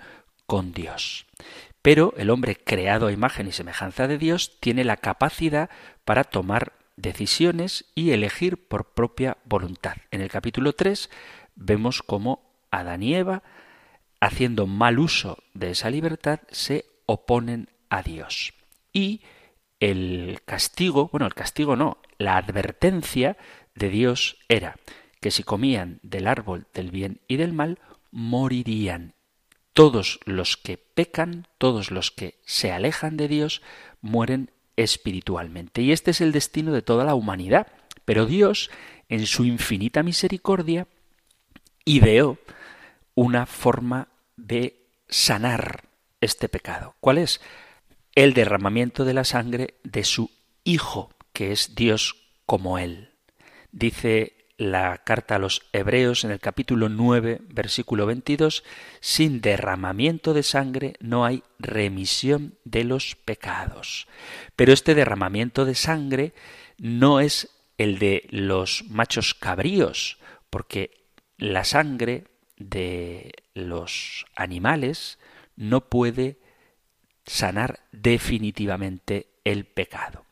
con 0.49 0.71
Dios. 0.73 1.27
Pero 1.83 2.15
el 2.17 2.31
hombre 2.31 2.55
creado 2.55 3.05
a 3.05 3.11
imagen 3.11 3.47
y 3.47 3.51
semejanza 3.51 4.07
de 4.07 4.17
Dios 4.17 4.59
tiene 4.59 4.83
la 4.83 4.97
capacidad 4.97 5.69
para 6.05 6.23
tomar 6.23 6.73
decisiones 6.97 7.85
y 7.93 8.11
elegir 8.11 8.67
por 8.67 8.95
propia 8.95 9.37
voluntad. 9.45 9.97
En 10.09 10.21
el 10.21 10.29
capítulo 10.31 10.73
3 10.73 11.11
vemos 11.55 12.01
cómo 12.01 12.51
Adán 12.71 13.03
y 13.03 13.13
Eva 13.13 13.43
haciendo 14.19 14.65
mal 14.65 14.97
uso 14.97 15.37
de 15.53 15.69
esa 15.69 15.91
libertad, 15.91 16.39
se 16.49 16.85
oponen 17.05 17.69
a 17.91 18.01
Dios. 18.01 18.55
Y 18.91 19.21
el 19.79 20.41
castigo, 20.45 21.09
bueno, 21.11 21.27
el 21.27 21.35
castigo 21.35 21.75
no, 21.75 21.99
la 22.17 22.37
advertencia 22.37 23.37
de 23.75 23.89
Dios 23.89 24.37
era 24.49 24.77
que 25.21 25.29
si 25.29 25.43
comían 25.43 25.99
del 26.01 26.25
árbol 26.25 26.65
del 26.73 26.89
bien 26.89 27.21
y 27.27 27.37
del 27.37 27.53
mal, 27.53 27.77
morirían. 28.09 29.13
Todos 29.73 30.19
los 30.25 30.57
que 30.57 30.77
pecan, 30.77 31.47
todos 31.57 31.91
los 31.91 32.11
que 32.11 32.39
se 32.45 32.71
alejan 32.71 33.17
de 33.17 33.27
Dios, 33.27 33.61
mueren 34.01 34.51
espiritualmente. 34.75 35.81
Y 35.81 35.91
este 35.91 36.11
es 36.11 36.21
el 36.21 36.31
destino 36.31 36.71
de 36.71 36.81
toda 36.81 37.05
la 37.05 37.15
humanidad. 37.15 37.67
Pero 38.05 38.25
Dios, 38.25 38.71
en 39.07 39.25
su 39.25 39.45
infinita 39.45 40.03
misericordia, 40.03 40.87
ideó 41.85 42.37
una 43.15 43.45
forma 43.45 44.07
de 44.37 44.87
sanar 45.09 45.83
este 46.21 46.49
pecado. 46.49 46.95
¿Cuál 46.99 47.17
es? 47.17 47.41
El 48.15 48.33
derramamiento 48.33 49.05
de 49.05 49.13
la 49.13 49.23
sangre 49.23 49.75
de 49.83 50.03
su 50.03 50.31
Hijo, 50.63 51.09
que 51.33 51.51
es 51.51 51.75
Dios 51.75 52.15
como 52.45 52.77
Él. 52.77 53.11
Dice 53.71 54.38
la 54.59 54.97
carta 54.97 55.35
a 55.35 55.39
los 55.39 55.61
Hebreos 55.71 56.25
en 56.25 56.31
el 56.31 56.41
capítulo 56.41 56.89
9, 56.89 57.39
versículo 57.47 58.05
22, 58.05 58.65
sin 58.99 59.39
derramamiento 59.39 60.33
de 60.33 60.43
sangre 60.43 60.95
no 60.99 61.23
hay 61.23 61.43
remisión 61.59 62.55
de 62.65 62.83
los 62.83 63.15
pecados. 63.15 64.09
Pero 64.57 64.73
este 64.73 64.95
derramamiento 64.95 65.63
de 65.63 65.75
sangre 65.75 66.33
no 66.77 67.21
es 67.21 67.49
el 67.77 67.99
de 67.99 68.27
los 68.31 68.83
machos 68.89 69.33
cabríos, 69.33 70.17
porque 70.49 71.05
la 71.37 71.63
sangre 71.63 72.25
de 72.57 73.31
los 73.53 74.25
animales 74.35 75.19
no 75.55 75.87
puede 75.87 76.37
sanar 77.25 77.79
definitivamente 77.93 79.27
el 79.45 79.63
pecado. 79.63 80.25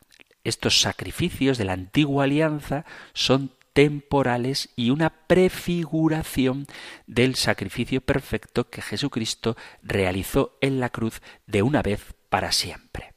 Estos 0.44 0.82
sacrificios 0.82 1.56
de 1.56 1.64
la 1.64 1.72
antigua 1.72 2.24
alianza 2.24 2.84
son 3.14 3.52
temporales 3.78 4.70
y 4.74 4.90
una 4.90 5.08
prefiguración 5.28 6.66
del 7.06 7.36
sacrificio 7.36 8.00
perfecto 8.00 8.68
que 8.68 8.82
Jesucristo 8.82 9.56
realizó 9.84 10.58
en 10.60 10.80
la 10.80 10.88
cruz 10.88 11.22
de 11.46 11.62
una 11.62 11.80
vez 11.80 12.16
para 12.28 12.50
siempre. 12.50 13.14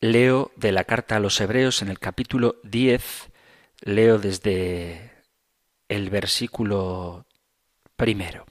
Leo 0.00 0.52
de 0.56 0.72
la 0.72 0.84
carta 0.84 1.16
a 1.16 1.20
los 1.20 1.38
Hebreos 1.38 1.82
en 1.82 1.88
el 1.88 1.98
capítulo 1.98 2.56
10, 2.64 3.30
leo 3.82 4.18
desde 4.18 5.12
el 5.90 6.08
versículo 6.08 7.26
primero. 7.94 8.46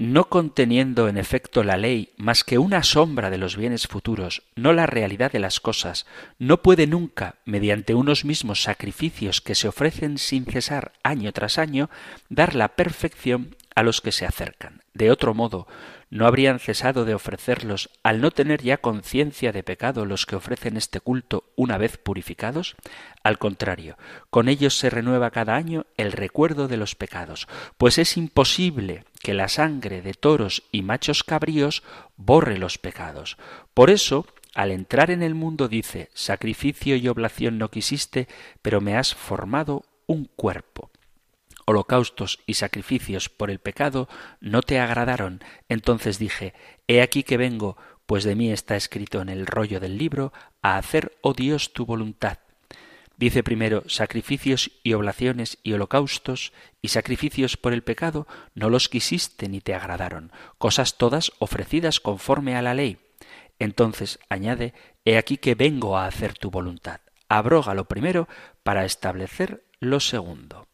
No 0.00 0.30
conteniendo 0.30 1.08
en 1.08 1.18
efecto 1.18 1.62
la 1.62 1.76
ley 1.76 2.08
más 2.16 2.42
que 2.42 2.56
una 2.56 2.82
sombra 2.82 3.28
de 3.28 3.36
los 3.36 3.58
bienes 3.58 3.86
futuros, 3.86 4.42
no 4.56 4.72
la 4.72 4.86
realidad 4.86 5.30
de 5.30 5.40
las 5.40 5.60
cosas, 5.60 6.06
no 6.38 6.62
puede 6.62 6.86
nunca, 6.86 7.34
mediante 7.44 7.94
unos 7.94 8.24
mismos 8.24 8.62
sacrificios 8.62 9.42
que 9.42 9.54
se 9.54 9.68
ofrecen 9.68 10.16
sin 10.16 10.46
cesar 10.46 10.92
año 11.02 11.32
tras 11.32 11.58
año, 11.58 11.90
dar 12.30 12.54
la 12.54 12.68
perfección 12.68 13.54
a 13.74 13.82
los 13.82 14.00
que 14.00 14.10
se 14.10 14.24
acercan. 14.24 14.80
De 14.94 15.10
otro 15.10 15.34
modo, 15.34 15.68
¿no 16.10 16.26
habrían 16.26 16.58
cesado 16.58 17.04
de 17.04 17.14
ofrecerlos 17.14 17.88
al 18.02 18.20
no 18.20 18.32
tener 18.32 18.62
ya 18.62 18.78
conciencia 18.78 19.52
de 19.52 19.62
pecado 19.62 20.04
los 20.04 20.26
que 20.26 20.36
ofrecen 20.36 20.76
este 20.76 21.00
culto 21.00 21.44
una 21.56 21.78
vez 21.78 21.96
purificados? 21.96 22.74
Al 23.22 23.38
contrario, 23.38 23.96
con 24.28 24.48
ellos 24.48 24.76
se 24.76 24.90
renueva 24.90 25.30
cada 25.30 25.54
año 25.54 25.86
el 25.96 26.12
recuerdo 26.12 26.66
de 26.66 26.76
los 26.76 26.96
pecados, 26.96 27.46
pues 27.78 27.98
es 27.98 28.16
imposible 28.16 29.04
que 29.22 29.34
la 29.34 29.48
sangre 29.48 30.02
de 30.02 30.14
toros 30.14 30.64
y 30.72 30.82
machos 30.82 31.22
cabríos 31.22 31.84
borre 32.16 32.58
los 32.58 32.76
pecados. 32.78 33.36
Por 33.72 33.88
eso, 33.88 34.26
al 34.54 34.72
entrar 34.72 35.12
en 35.12 35.22
el 35.22 35.36
mundo 35.36 35.68
dice, 35.68 36.10
sacrificio 36.12 36.96
y 36.96 37.06
oblación 37.06 37.56
no 37.56 37.70
quisiste, 37.70 38.26
pero 38.62 38.80
me 38.80 38.96
has 38.96 39.14
formado 39.14 39.84
un 40.06 40.24
cuerpo 40.24 40.90
holocaustos 41.70 42.40
y 42.46 42.54
sacrificios 42.54 43.28
por 43.28 43.50
el 43.50 43.58
pecado 43.58 44.08
no 44.40 44.62
te 44.62 44.78
agradaron, 44.78 45.42
entonces 45.68 46.18
dije, 46.18 46.54
He 46.86 47.00
aquí 47.00 47.22
que 47.22 47.36
vengo, 47.36 47.76
pues 48.06 48.24
de 48.24 48.34
mí 48.34 48.50
está 48.50 48.76
escrito 48.76 49.22
en 49.22 49.28
el 49.28 49.46
rollo 49.46 49.80
del 49.80 49.96
libro, 49.96 50.32
a 50.62 50.76
hacer, 50.76 51.16
oh 51.22 51.32
Dios, 51.32 51.72
tu 51.72 51.86
voluntad. 51.86 52.38
Dice 53.16 53.42
primero, 53.42 53.84
sacrificios 53.86 54.70
y 54.82 54.94
oblaciones 54.94 55.58
y 55.62 55.74
holocaustos 55.74 56.52
y 56.80 56.88
sacrificios 56.88 57.56
por 57.56 57.72
el 57.72 57.82
pecado 57.82 58.26
no 58.54 58.70
los 58.70 58.88
quisiste 58.88 59.48
ni 59.48 59.60
te 59.60 59.74
agradaron, 59.74 60.32
cosas 60.58 60.96
todas 60.96 61.32
ofrecidas 61.38 62.00
conforme 62.00 62.56
a 62.56 62.62
la 62.62 62.74
ley. 62.74 62.98
Entonces 63.58 64.18
añade, 64.28 64.74
He 65.04 65.18
aquí 65.18 65.36
que 65.36 65.54
vengo 65.54 65.96
a 65.96 66.06
hacer 66.06 66.34
tu 66.34 66.50
voluntad. 66.50 67.00
Abroga 67.28 67.74
lo 67.74 67.84
primero 67.84 68.26
para 68.62 68.84
establecer 68.84 69.64
lo 69.80 70.00
segundo 70.00 70.69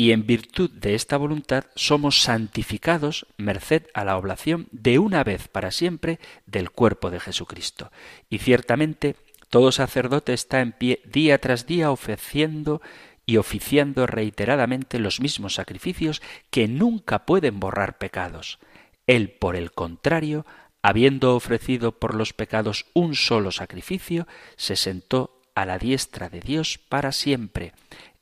y 0.00 0.12
en 0.12 0.26
virtud 0.26 0.70
de 0.70 0.94
esta 0.94 1.16
voluntad 1.16 1.64
somos 1.74 2.22
santificados 2.22 3.26
merced 3.36 3.82
a 3.94 4.04
la 4.04 4.16
oblación 4.16 4.68
de 4.70 5.00
una 5.00 5.24
vez 5.24 5.48
para 5.48 5.72
siempre 5.72 6.20
del 6.46 6.70
cuerpo 6.70 7.10
de 7.10 7.18
Jesucristo. 7.18 7.90
Y 8.30 8.38
ciertamente 8.38 9.16
todo 9.50 9.72
sacerdote 9.72 10.34
está 10.34 10.60
en 10.60 10.70
pie 10.70 11.02
día 11.04 11.38
tras 11.38 11.66
día 11.66 11.90
ofreciendo 11.90 12.80
y 13.26 13.38
oficiando 13.38 14.06
reiteradamente 14.06 15.00
los 15.00 15.20
mismos 15.20 15.54
sacrificios 15.54 16.22
que 16.50 16.68
nunca 16.68 17.26
pueden 17.26 17.58
borrar 17.58 17.98
pecados. 17.98 18.60
Él, 19.08 19.30
por 19.30 19.56
el 19.56 19.72
contrario, 19.72 20.46
habiendo 20.80 21.34
ofrecido 21.34 21.98
por 21.98 22.14
los 22.14 22.32
pecados 22.32 22.86
un 22.94 23.16
solo 23.16 23.50
sacrificio, 23.50 24.28
se 24.56 24.76
sentó 24.76 25.42
a 25.56 25.66
la 25.66 25.76
diestra 25.76 26.28
de 26.28 26.40
Dios 26.40 26.78
para 26.78 27.10
siempre 27.10 27.72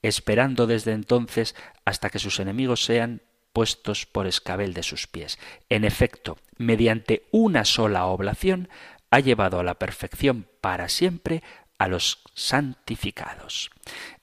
esperando 0.07 0.67
desde 0.67 0.93
entonces 0.93 1.55
hasta 1.85 2.11
que 2.11 2.19
sus 2.19 2.41
enemigos 2.41 2.85
sean 2.85 3.23
puestos 3.53 4.07
por 4.07 4.27
escabel 4.27 4.75
de 4.75 4.83
sus 4.83 5.07
pies. 5.07 5.39
En 5.69 5.85
efecto, 5.85 6.39
mediante 6.59 7.27
una 7.31 7.65
sola 7.65 8.07
oblación, 8.07 8.69
ha 9.11 9.21
llevado 9.21 9.59
a 9.61 9.65
la 9.65 9.79
perfección 9.79 10.47
para 10.61 10.89
siempre 10.89 11.43
a 11.79 11.89
los 11.89 12.23
santificados. 12.35 13.71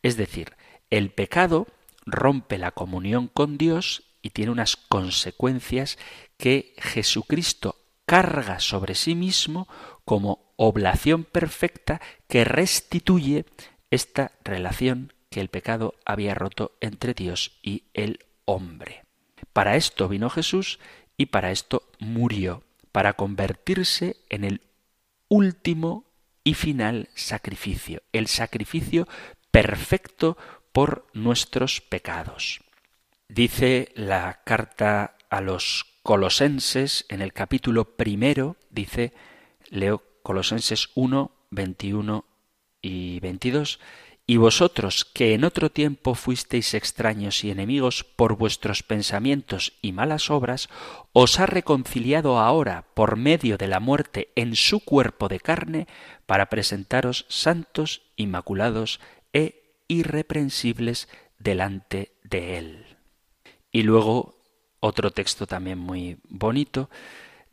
Es 0.02 0.18
decir, 0.18 0.54
el 0.90 1.10
pecado 1.10 1.68
rompe 2.06 2.58
la 2.58 2.72
comunión 2.72 3.28
con 3.28 3.58
Dios 3.58 4.04
y 4.22 4.32
tiene 4.32 4.52
unas 4.52 4.76
consecuencias 4.76 5.98
que 6.38 6.76
Jesucristo 6.78 7.78
carga 8.06 8.60
sobre 8.60 8.96
sí 8.96 9.16
mismo 9.16 9.68
como 10.06 10.54
oblación 10.58 11.24
perfecta 11.24 12.02
que 12.28 12.44
restituye 12.44 13.46
esta 13.90 14.32
relación 14.44 15.12
que 15.34 15.42
el 15.42 15.50
pecado 15.50 15.96
había 16.06 16.36
roto 16.36 16.78
entre 16.80 17.16
Dios 17.16 17.58
y 17.64 17.86
el 17.96 18.20
hombre. 18.46 19.04
Para 19.52 19.76
esto 19.78 20.08
vino 20.08 20.30
Jesús 20.30 20.80
y 21.18 21.26
para 21.26 21.50
esto 21.50 21.90
murió, 21.98 22.64
para 22.92 23.14
convertirse 23.14 24.18
en 24.30 24.44
el 24.44 24.62
último 25.30 26.06
y 26.44 26.54
final 26.54 27.10
sacrificio, 27.16 28.04
el 28.12 28.28
sacrificio 28.28 29.08
perfecto 29.50 30.38
por 30.72 31.08
nuestros 31.14 31.82
pecados. 31.82 32.62
Dice 33.28 33.92
la 33.96 34.42
carta 34.44 35.18
a 35.32 35.42
los 35.42 35.86
Colosenses, 36.04 37.08
en 37.10 37.24
el 37.24 37.34
capítulo 37.34 37.96
primero, 37.96 38.56
dice, 38.70 39.14
leo 39.72 40.04
Colosenses 40.22 40.90
1, 40.94 41.32
21 41.50 42.26
y 42.84 43.20
22, 43.22 43.80
y 44.26 44.38
vosotros 44.38 45.03
que 45.03 45.34
en 45.34 45.43
otro 45.43 45.69
tiempo 45.69 46.15
fuisteis 46.15 46.74
extraños 46.74 47.43
y 47.43 47.51
enemigos 47.51 48.05
por 48.05 48.38
vuestros 48.38 48.82
pensamientos 48.82 49.74
y 49.82 49.91
malas 49.91 50.30
obras, 50.30 50.69
os 51.11 51.39
ha 51.39 51.45
reconciliado 51.45 52.39
ahora 52.39 52.86
por 52.93 53.17
medio 53.17 53.57
de 53.57 53.67
la 53.67 53.82
muerte 53.82 54.30
en 54.36 54.55
su 54.55 54.80
cuerpo 54.80 55.28
de 55.28 55.41
carne, 55.41 55.88
para 56.26 56.49
presentaros 56.49 57.26
santos, 57.28 58.01
inmaculados 58.15 59.01
e 59.34 59.84
irreprensibles 59.89 61.09
delante 61.38 62.13
de 62.24 62.57
él. 62.57 62.97
Y 63.74 63.84
luego 63.84 64.41
otro 64.80 65.11
texto 65.11 65.47
también 65.47 65.80
muy 65.80 66.17
bonito 66.30 66.89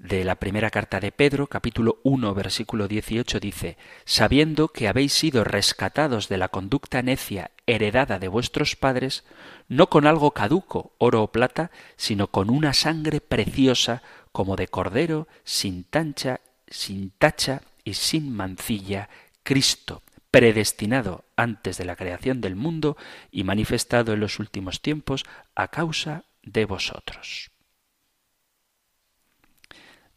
de 0.03 0.24
la 0.24 0.36
primera 0.36 0.70
carta 0.70 0.98
de 0.98 1.12
Pedro, 1.12 1.46
capítulo 1.46 1.98
1, 2.05 2.34
versículo 2.34 2.88
18, 2.88 3.38
dice, 3.38 3.76
Sabiendo 4.07 4.68
que 4.68 4.88
habéis 4.88 5.12
sido 5.12 5.44
rescatados 5.44 6.28
de 6.30 6.38
la 6.38 6.48
conducta 6.48 7.03
necia 7.03 7.51
heredada 7.66 8.18
de 8.18 8.28
vuestros 8.28 8.76
padres, 8.76 9.24
no 9.68 9.90
con 9.90 10.07
algo 10.07 10.30
caduco, 10.30 10.94
oro 10.96 11.22
o 11.22 11.30
plata, 11.30 11.70
sino 11.96 12.28
con 12.28 12.48
una 12.48 12.72
sangre 12.72 13.20
preciosa 13.20 14.03
como 14.32 14.57
de 14.57 14.68
cordero, 14.68 15.28
sin 15.44 15.84
tancha, 15.84 16.40
sin 16.66 17.11
tacha 17.11 17.61
y 17.84 17.94
sin 17.94 18.34
mancilla, 18.34 19.11
Cristo, 19.42 20.03
predestinado 20.30 21.24
antes 21.36 21.76
de 21.76 21.84
la 21.84 21.96
creación 21.96 22.40
del 22.40 22.57
mundo 22.57 22.96
y 23.30 23.44
manifestado 23.44 24.14
en 24.14 24.20
los 24.20 24.38
últimos 24.38 24.80
tiempos 24.80 25.26
a 25.55 25.68
causa 25.68 26.24
de 26.42 26.64
vosotros. 26.64 27.49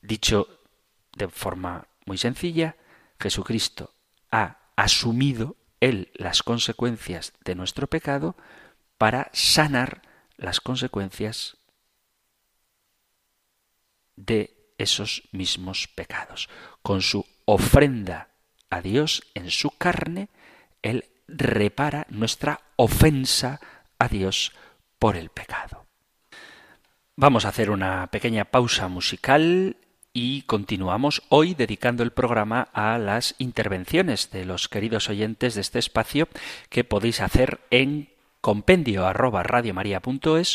Dicho 0.04 0.60
de 1.16 1.30
forma 1.30 1.88
muy 2.06 2.18
sencilla, 2.18 2.76
Jesucristo 3.20 3.94
ha 4.32 4.60
asumido 4.76 5.56
él 5.80 6.12
las 6.14 6.44
consecuencias 6.44 7.34
de 7.46 7.56
nuestro 7.56 7.88
pecado 7.88 8.36
para 8.98 9.30
sanar 9.32 10.02
las 10.36 10.60
consecuencias 10.60 11.58
de 14.18 14.74
esos 14.78 15.24
mismos 15.32 15.88
pecados. 15.88 16.50
Con 16.82 17.02
su 17.02 17.26
ofrenda 17.46 18.28
a 18.70 18.82
Dios 18.82 19.24
en 19.34 19.50
su 19.52 19.72
carne, 19.72 20.28
Él 20.82 21.06
repara 21.28 22.06
nuestra 22.10 22.60
ofensa 22.76 23.62
a 24.00 24.10
Dios 24.10 24.52
por 25.00 25.16
el 25.16 25.30
pecado. 25.30 25.86
Vamos 27.16 27.46
a 27.46 27.50
hacer 27.50 27.70
una 27.70 28.08
pequeña 28.08 28.46
pausa 28.46 28.88
musical 28.88 29.78
y 30.14 30.44
continuamos 30.44 31.24
hoy 31.30 31.56
dedicando 31.56 32.04
el 32.04 32.12
programa 32.12 32.70
a 32.72 33.00
las 33.00 33.34
intervenciones 33.40 34.30
de 34.30 34.46
los 34.46 34.70
queridos 34.70 35.10
oyentes 35.10 35.56
de 35.56 35.62
este 35.62 35.80
espacio 35.80 36.28
que 36.70 36.84
podéis 36.84 37.20
hacer 37.20 37.62
en 37.72 38.10
compendio 38.40 39.08
arroba 39.08 39.44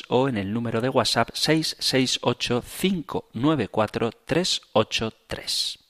o 0.09 0.29
en 0.29 0.37
el 0.37 0.53
número 0.53 0.81
de 0.81 0.91
WhatsApp 0.91 1.31
668 1.33 2.63
594 2.63 4.11
383. 4.27 5.88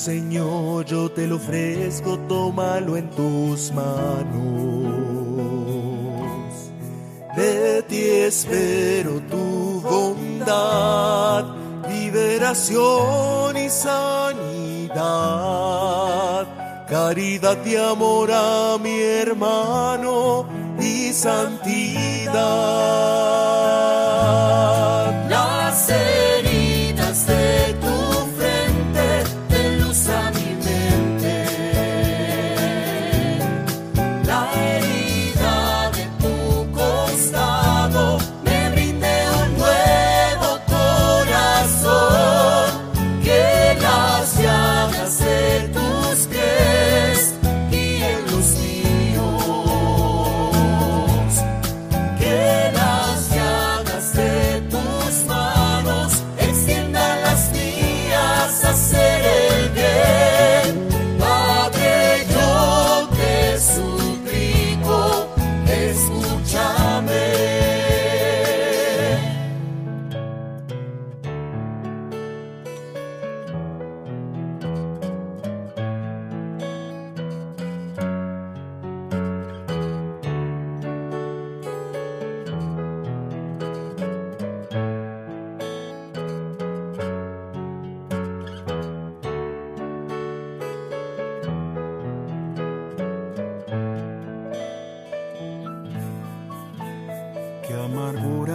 Señor, 0.00 0.86
yo 0.86 1.10
te 1.10 1.26
lo 1.26 1.36
ofrezco, 1.36 2.18
tómalo 2.20 2.96
en 2.96 3.10
tus 3.10 3.70
manos. 3.72 4.30
De 7.36 7.82
ti 7.82 8.00
espero 8.00 9.20
tu 9.30 9.82
bondad, 9.82 11.44
liberación 11.86 13.58
y 13.58 13.68
sanidad, 13.68 14.96
caridad 16.88 17.58
y 17.66 17.76
amor 17.76 18.30
a 18.32 18.78
mi 18.82 18.98
hermano 18.98 20.46
y 20.80 21.12
santidad. 21.12 22.30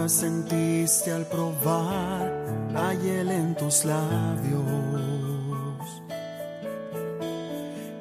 Sentiste 0.09 1.11
al 1.11 1.25
probar 1.25 2.31
la 2.71 2.93
hiel 2.93 3.31
en 3.31 3.55
tus 3.55 3.85
labios. 3.85 4.63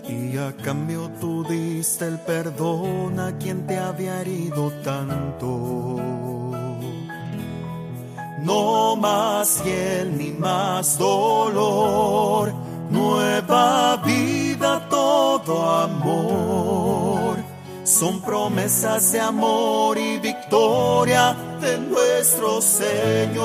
Y 0.09 0.37
a 0.37 0.53
cambio 0.63 1.11
tú 1.21 1.45
diste 1.45 2.07
el 2.07 2.19
perdón 2.19 3.19
a 3.21 3.37
quien 3.39 3.67
te 3.67 3.79
había 3.79 4.21
herido 4.21 4.71
tanto. 4.83 6.01
No 8.43 8.97
más 8.97 9.65
hiel 9.65 10.19
ni 10.19 10.31
más 10.33 10.99
dolor, 10.99 12.53
nueva 12.91 13.97
vida, 14.05 14.87
todo 14.91 15.71
amor. 15.71 17.39
Son 17.85 18.21
promesas 18.21 19.13
de 19.13 19.21
amor 19.21 19.97
y 19.97 20.19
victoria 20.19 21.37
nuestro 21.79 22.61
Señor. 22.61 23.45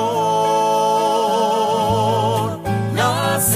Las 2.95 3.55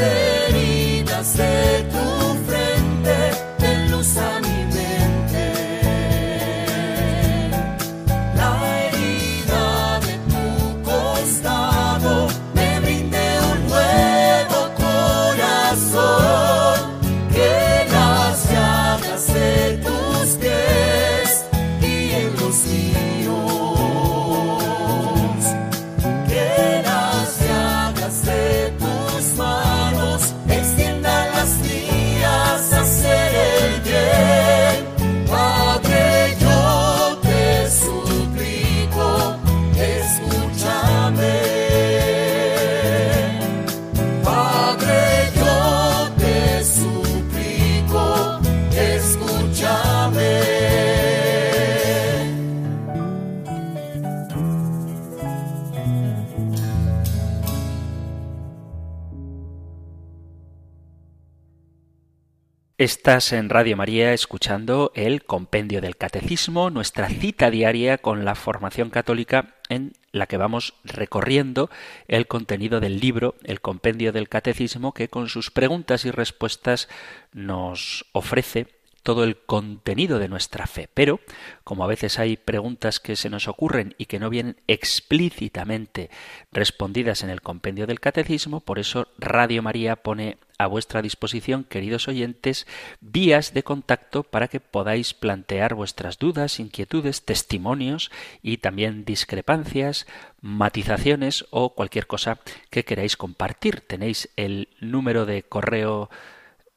Estás 62.83 63.31
en 63.31 63.47
Radio 63.47 63.77
María 63.77 64.11
escuchando 64.11 64.91
el 64.93 65.23
Compendio 65.23 65.79
del 65.79 65.95
Catecismo, 65.95 66.69
nuestra 66.69 67.07
cita 67.07 67.49
diaria 67.49 67.97
con 67.97 68.25
la 68.25 68.35
formación 68.35 68.89
católica 68.89 69.55
en 69.69 69.93
la 70.11 70.27
que 70.27 70.35
vamos 70.35 70.73
recorriendo 70.83 71.69
el 72.09 72.27
contenido 72.27 72.81
del 72.81 72.99
libro, 72.99 73.35
el 73.45 73.61
Compendio 73.61 74.11
del 74.11 74.27
Catecismo, 74.27 74.93
que 74.93 75.07
con 75.07 75.29
sus 75.29 75.49
preguntas 75.49 76.03
y 76.03 76.11
respuestas 76.11 76.89
nos 77.31 78.05
ofrece 78.11 78.67
todo 79.01 79.23
el 79.23 79.37
contenido 79.37 80.19
de 80.19 80.27
nuestra 80.27 80.67
fe. 80.67 80.89
Pero, 80.93 81.21
como 81.63 81.85
a 81.85 81.87
veces 81.87 82.19
hay 82.19 82.35
preguntas 82.35 82.99
que 82.99 83.15
se 83.15 83.29
nos 83.29 83.47
ocurren 83.47 83.95
y 83.97 84.07
que 84.07 84.19
no 84.19 84.29
vienen 84.29 84.57
explícitamente 84.67 86.09
respondidas 86.51 87.23
en 87.23 87.29
el 87.29 87.41
compendio 87.41 87.87
del 87.87 88.01
catecismo, 88.01 88.59
por 88.59 88.77
eso 88.77 89.07
Radio 89.17 89.61
María 89.61 89.95
pone 89.95 90.37
a 90.57 90.67
vuestra 90.67 91.01
disposición, 91.01 91.63
queridos 91.63 92.07
oyentes, 92.07 92.67
vías 93.01 93.53
de 93.53 93.63
contacto 93.63 94.23
para 94.23 94.47
que 94.47 94.59
podáis 94.59 95.13
plantear 95.13 95.75
vuestras 95.75 96.19
dudas, 96.19 96.59
inquietudes, 96.59 97.25
testimonios 97.25 98.11
y 98.41 98.57
también 98.57 99.05
discrepancias, 99.05 100.07
matizaciones 100.41 101.45
o 101.49 101.73
cualquier 101.73 102.07
cosa 102.07 102.39
que 102.69 102.85
queráis 102.85 103.17
compartir. 103.17 103.81
Tenéis 103.81 104.29
el 104.35 104.69
número 104.79 105.25
de 105.25 105.43
correo 105.43 106.09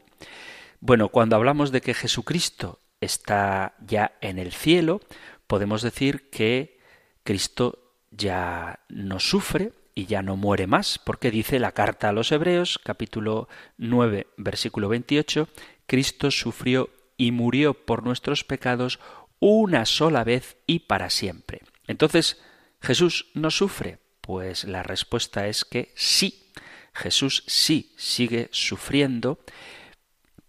Bueno, 0.81 1.09
cuando 1.09 1.37
hablamos 1.37 1.73
de 1.73 1.81
que 1.81 1.95
Jesucristo 1.95 2.79
está 3.01 3.73
ya 3.81 4.13
en 4.21 4.39
el 4.39 4.53
cielo, 4.53 5.01
podemos 5.47 5.81
decir 5.81 6.29
que 6.29 6.79
Cristo 7.23 7.82
ya 8.13 8.81
no 8.89 9.19
sufre 9.19 9.73
y 9.95 10.07
ya 10.07 10.23
no 10.23 10.37
muere 10.37 10.67
más, 10.67 11.01
porque 11.05 11.31
dice 11.31 11.59
la 11.59 11.73
carta 11.73 12.11
a 12.11 12.13
los 12.13 12.31
Hebreos, 12.31 12.79
capítulo 12.83 13.49
9, 13.79 14.29
versículo 14.37 14.89
28, 14.89 15.49
Cristo 15.87 16.31
sufrió 16.31 16.91
y 17.17 17.33
murió 17.33 17.75
por 17.75 18.05
nuestros 18.05 18.45
pecados 18.45 19.01
una 19.41 19.85
sola 19.87 20.23
vez 20.23 20.57
y 20.67 20.81
para 20.81 21.11
siempre. 21.11 21.63
Entonces, 21.89 22.39
¿Jesús 22.83 23.27
no 23.35 23.51
sufre? 23.51 23.99
Pues 24.21 24.65
la 24.65 24.83
respuesta 24.83 25.47
es 25.47 25.65
que 25.65 25.93
sí, 25.95 26.51
Jesús 26.93 27.45
sí 27.47 27.95
sigue 27.97 28.49
sufriendo, 28.51 29.39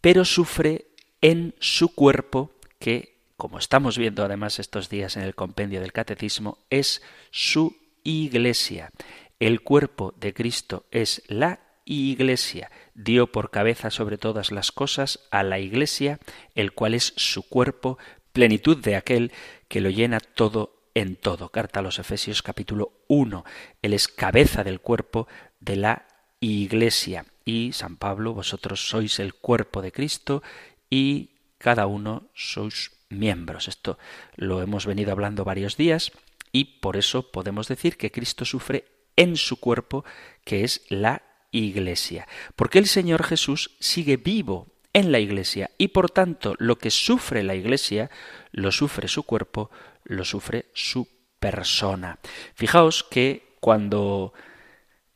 pero 0.01 0.25
sufre 0.25 0.87
en 1.21 1.55
su 1.59 1.93
cuerpo 1.93 2.51
que 2.79 3.12
como 3.43 3.59
estamos 3.59 3.97
viendo 3.97 4.23
además 4.23 4.57
estos 4.57 4.87
días 4.87 5.17
en 5.17 5.23
el 5.23 5.35
compendio 5.35 5.81
del 5.81 5.91
catecismo, 5.91 6.59
es 6.69 7.01
su 7.29 7.75
iglesia. 8.05 8.91
El 9.37 9.59
cuerpo 9.63 10.13
de 10.17 10.33
Cristo 10.33 10.85
es 10.91 11.23
la 11.27 11.59
iglesia. 11.83 12.71
Dio 12.93 13.33
por 13.33 13.51
cabeza 13.51 13.89
sobre 13.89 14.17
todas 14.17 14.53
las 14.53 14.71
cosas 14.71 15.27
a 15.29 15.43
la 15.43 15.59
iglesia, 15.59 16.19
el 16.55 16.71
cual 16.71 16.93
es 16.93 17.11
su 17.17 17.43
cuerpo, 17.49 17.97
plenitud 18.31 18.77
de 18.77 18.95
aquel 18.95 19.33
que 19.67 19.81
lo 19.81 19.89
llena 19.89 20.21
todo 20.21 20.87
en 20.93 21.17
todo. 21.17 21.49
Carta 21.49 21.81
a 21.81 21.83
los 21.83 21.99
Efesios 21.99 22.43
capítulo 22.43 22.93
1. 23.09 23.43
Él 23.81 23.93
es 23.93 24.07
cabeza 24.07 24.63
del 24.63 24.79
cuerpo 24.79 25.27
de 25.59 25.75
la 25.75 26.07
iglesia. 26.39 27.25
Y 27.43 27.73
San 27.73 27.97
Pablo, 27.97 28.33
vosotros 28.33 28.87
sois 28.87 29.19
el 29.19 29.33
cuerpo 29.33 29.81
de 29.81 29.91
Cristo 29.91 30.41
y 30.89 31.31
cada 31.57 31.87
uno 31.87 32.29
sois 32.33 33.02
miembros. 33.13 33.67
Esto 33.67 33.97
lo 34.35 34.61
hemos 34.61 34.85
venido 34.85 35.11
hablando 35.11 35.43
varios 35.43 35.77
días 35.77 36.11
y 36.51 36.79
por 36.79 36.97
eso 36.97 37.31
podemos 37.31 37.67
decir 37.67 37.97
que 37.97 38.11
Cristo 38.11 38.45
sufre 38.45 38.85
en 39.15 39.35
su 39.37 39.59
cuerpo, 39.59 40.05
que 40.43 40.63
es 40.63 40.81
la 40.89 41.23
Iglesia. 41.51 42.27
Porque 42.55 42.79
el 42.79 42.87
Señor 42.87 43.23
Jesús 43.23 43.71
sigue 43.79 44.17
vivo 44.17 44.67
en 44.93 45.11
la 45.11 45.19
Iglesia 45.19 45.71
y 45.77 45.89
por 45.89 46.09
tanto 46.09 46.55
lo 46.59 46.77
que 46.77 46.91
sufre 46.91 47.43
la 47.43 47.55
Iglesia 47.55 48.09
lo 48.51 48.71
sufre 48.71 49.07
su 49.07 49.23
cuerpo, 49.23 49.71
lo 50.03 50.25
sufre 50.25 50.65
su 50.73 51.07
persona. 51.39 52.19
Fijaos 52.55 53.03
que 53.03 53.57
cuando 53.59 54.33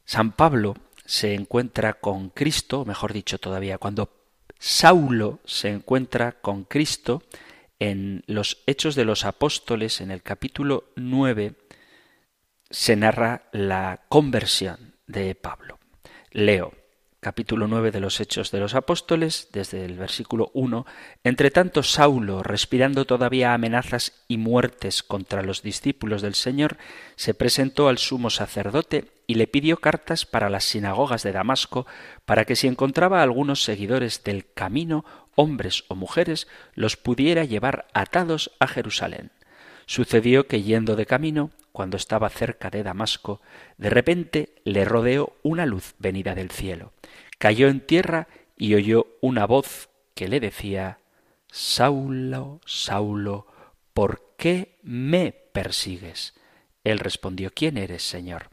San 0.06 0.32
Pablo 0.32 0.76
se 1.06 1.34
encuentra 1.34 1.94
con 1.94 2.30
Cristo, 2.30 2.86
mejor 2.86 3.14
dicho 3.14 3.40
todavía, 3.40 3.78
cuando 3.78 4.10
Saulo 4.60 5.40
se 5.46 5.70
encuentra 5.70 6.34
con 6.34 6.64
Cristo, 6.64 7.24
en 7.80 8.24
los 8.28 8.64
Hechos 8.66 8.96
de 8.96 9.06
los 9.06 9.26
Apóstoles, 9.26 10.02
en 10.02 10.12
el 10.12 10.24
capítulo 10.24 10.92
9, 10.96 11.56
se 12.70 12.96
narra 12.96 13.50
la 13.52 14.06
conversión 14.10 14.96
de 15.08 15.36
Pablo. 15.36 15.80
Leo 16.32 16.74
capítulo 17.28 17.68
9 17.68 17.92
de 17.92 18.00
los 18.00 18.22
Hechos 18.22 18.52
de 18.52 18.62
los 18.62 18.74
Apóstoles, 18.74 19.50
desde 19.52 19.84
el 19.84 19.98
versículo 19.98 20.50
1, 20.54 20.86
Entre 21.26 21.52
tanto 21.52 21.84
Saulo, 21.84 22.42
respirando 22.42 23.04
todavía 23.04 23.54
amenazas 23.54 24.24
y 24.30 24.38
muertes 24.38 25.04
contra 25.04 25.44
los 25.44 25.62
discípulos 25.62 26.22
del 26.22 26.36
Señor, 26.36 26.78
se 27.18 27.34
presentó 27.34 27.90
al 27.90 27.98
sumo 27.98 28.30
sacerdote 28.30 29.12
y 29.28 29.34
le 29.34 29.46
pidió 29.46 29.76
cartas 29.76 30.26
para 30.26 30.50
las 30.50 30.64
sinagogas 30.64 31.24
de 31.24 31.34
Damasco, 31.34 31.86
para 32.24 32.46
que 32.46 32.56
si 32.56 32.68
encontraba 32.68 33.22
algunos 33.22 33.62
seguidores 33.62 34.24
del 34.24 34.46
camino, 34.54 35.04
hombres 35.36 35.84
o 35.90 35.96
mujeres, 35.96 36.48
los 36.76 36.96
pudiera 36.96 37.44
llevar 37.44 37.88
atados 37.94 38.52
a 38.62 38.68
Jerusalén. 38.68 39.32
Sucedió 39.86 40.48
que 40.48 40.64
yendo 40.64 40.96
de 40.96 41.06
camino, 41.06 41.52
cuando 41.78 41.96
estaba 41.96 42.28
cerca 42.30 42.72
de 42.72 42.82
Damasco, 42.82 43.40
de 43.78 43.92
repente 43.92 44.56
le 44.64 44.84
rodeó 44.84 45.34
una 45.44 45.68
luz 45.68 45.94
venida 46.00 46.34
del 46.34 46.50
cielo 46.50 46.92
cayó 47.38 47.68
en 47.68 47.82
tierra 47.82 48.28
y 48.58 48.76
oyó 48.76 49.08
una 49.22 49.46
voz 49.46 49.90
que 50.16 50.28
le 50.28 50.40
decía 50.40 51.00
Saulo, 51.52 52.62
Saulo, 52.66 53.48
¿por 53.94 54.36
qué 54.38 54.80
me 54.84 55.32
persigues? 55.32 56.34
Él 56.84 57.00
respondió 57.00 57.52
¿Quién 57.54 57.78
eres, 57.78 58.04
Señor? 58.04 58.50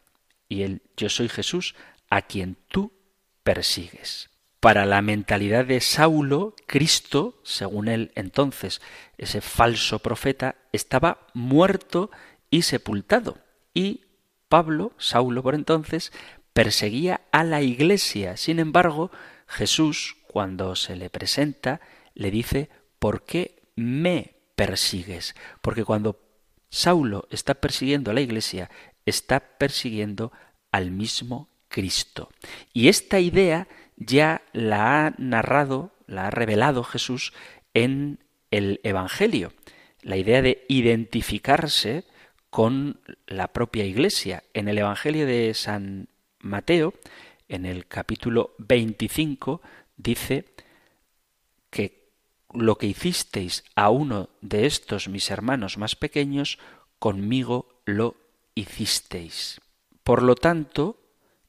Y 0.49 0.62
él 0.62 0.83
Yo 0.97 1.09
soy 1.09 1.29
Jesús, 1.29 1.75
a 2.11 2.22
quien 2.22 2.57
tú 2.68 2.93
persigues. 3.43 4.31
Para 4.61 4.87
la 4.87 5.03
mentalidad 5.03 5.66
de 5.66 5.81
Saulo, 5.81 6.55
Cristo, 6.66 7.41
según 7.43 7.89
él 7.89 8.12
entonces, 8.14 8.81
ese 9.18 9.41
falso 9.41 9.99
profeta, 9.99 10.57
estaba 10.72 11.27
muerto 11.35 12.11
y 12.55 12.62
sepultado. 12.62 13.38
Y 13.74 14.02
Pablo, 14.48 14.92
Saulo 14.96 15.42
por 15.42 15.57
entonces, 15.57 16.12
perseguía 16.52 17.22
a 17.32 17.42
la 17.42 17.62
iglesia. 17.62 18.36
Sin 18.36 18.61
embargo, 18.61 19.11
Jesús, 19.48 20.18
cuando 20.28 20.76
se 20.76 20.94
le 20.94 21.11
presenta, 21.11 21.80
le 22.14 22.30
dice, 22.30 22.70
¿por 23.00 23.24
qué 23.24 23.61
me 23.74 24.36
persigues? 24.55 25.34
Porque 25.62 25.84
cuando 25.84 26.20
Saulo 26.70 27.26
está 27.32 27.55
persiguiendo 27.55 28.12
a 28.12 28.14
la 28.14 28.20
iglesia, 28.20 28.70
está 29.05 29.40
persiguiendo 29.40 30.30
al 30.70 30.92
mismo 30.92 31.48
Cristo. 31.66 32.30
Y 32.72 32.86
esta 32.86 33.18
idea 33.18 33.66
ya 33.96 34.42
la 34.52 35.07
ha 35.07 35.14
narrado, 35.18 35.90
la 36.07 36.28
ha 36.28 36.30
revelado 36.30 36.84
Jesús 36.84 37.32
en 37.74 38.20
el 38.52 38.78
Evangelio. 38.84 39.52
La 40.02 40.16
idea 40.16 40.40
de 40.40 40.64
identificarse 40.68 42.05
con 42.55 43.00
la 43.26 43.48
propia 43.48 43.84
iglesia. 43.84 44.44
En 44.55 44.68
el 44.68 44.78
Evangelio 44.78 45.26
de 45.26 45.55
San 45.55 46.07
Mateo, 46.38 46.94
en 47.48 47.66
el 47.66 47.88
capítulo 47.88 48.55
25, 48.59 49.61
dice 49.96 50.44
que 51.68 52.12
lo 52.52 52.78
que 52.78 52.86
hicisteis 52.86 53.64
a 53.74 53.90
uno 53.90 54.28
de 54.40 54.66
estos 54.66 55.09
mis 55.09 55.32
hermanos 55.32 55.78
más 55.78 55.96
pequeños, 55.96 56.61
conmigo 57.00 57.82
lo 57.86 58.14
hicisteis. 58.55 59.61
Por 60.05 60.22
lo 60.22 60.36
tanto, 60.36 61.00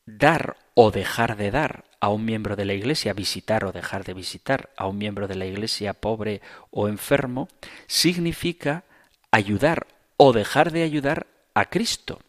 dar 0.07 0.57
o 0.73 0.89
dejar 0.89 1.37
de 1.37 1.51
dar 1.51 1.85
a 1.99 2.09
un 2.09 2.25
miembro 2.25 2.55
de 2.55 2.65
la 2.65 2.73
Iglesia, 2.73 3.13
visitar 3.13 3.63
o 3.65 3.71
dejar 3.71 4.05
de 4.05 4.15
visitar 4.15 4.71
a 4.75 4.87
un 4.87 4.97
miembro 4.97 5.27
de 5.27 5.35
la 5.35 5.45
Iglesia 5.45 5.93
pobre 5.93 6.41
o 6.71 6.87
enfermo, 6.87 7.47
significa 7.85 8.85
ayudar 9.29 9.85
o 10.18 10.34
dejar 10.34 10.72
de 10.72 10.84
ayudar 10.84 11.28
a 11.53 11.70
Cristo. 11.70 12.20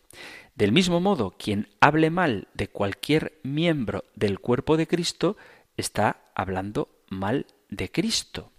Del 0.54 0.72
mismo 0.72 1.00
modo, 1.00 1.34
quien 1.38 1.68
hable 1.80 2.10
mal 2.10 2.48
de 2.54 2.68
cualquier 2.68 3.38
miembro 3.42 4.04
del 4.14 4.40
cuerpo 4.40 4.76
de 4.76 4.86
Cristo 4.86 5.36
está 5.76 6.30
hablando 6.34 6.88
mal 7.08 7.46
de 7.68 7.90
Cristo. 7.90 8.50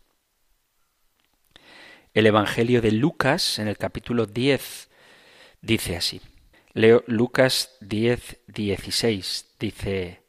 El 2.14 2.28
Evangelio 2.28 2.82
de 2.82 2.92
Lucas, 2.92 3.60
en 3.60 3.68
el 3.68 3.78
capítulo 3.78 4.26
10, 4.26 4.90
dice 5.62 5.96
así. 5.96 6.22
Leo 6.74 7.04
Lucas 7.08 7.76
10, 7.82 8.42
16. 8.48 9.56
Dice, 9.60 10.22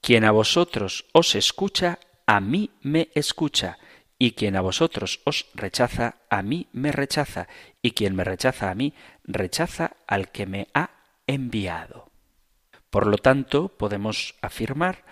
Quien 0.00 0.24
a 0.24 0.30
vosotros 0.30 1.06
os 1.12 1.34
escucha, 1.34 1.98
a 2.26 2.40
mí 2.40 2.70
me 2.82 3.10
escucha, 3.14 3.78
y 4.22 4.32
quien 4.32 4.54
a 4.54 4.60
vosotros 4.60 5.20
os 5.24 5.46
rechaza, 5.54 6.16
a 6.28 6.42
mí 6.42 6.68
me 6.72 6.92
rechaza, 6.92 7.48
y 7.80 7.92
quien 7.92 8.14
me 8.14 8.22
rechaza 8.22 8.70
a 8.70 8.74
mí, 8.74 8.92
rechaza 9.24 9.96
al 10.06 10.30
que 10.30 10.44
me 10.44 10.68
ha 10.74 10.90
enviado. 11.26 12.10
Por 12.90 13.06
lo 13.06 13.16
tanto, 13.16 13.68
podemos 13.68 14.34
afirmar, 14.42 15.04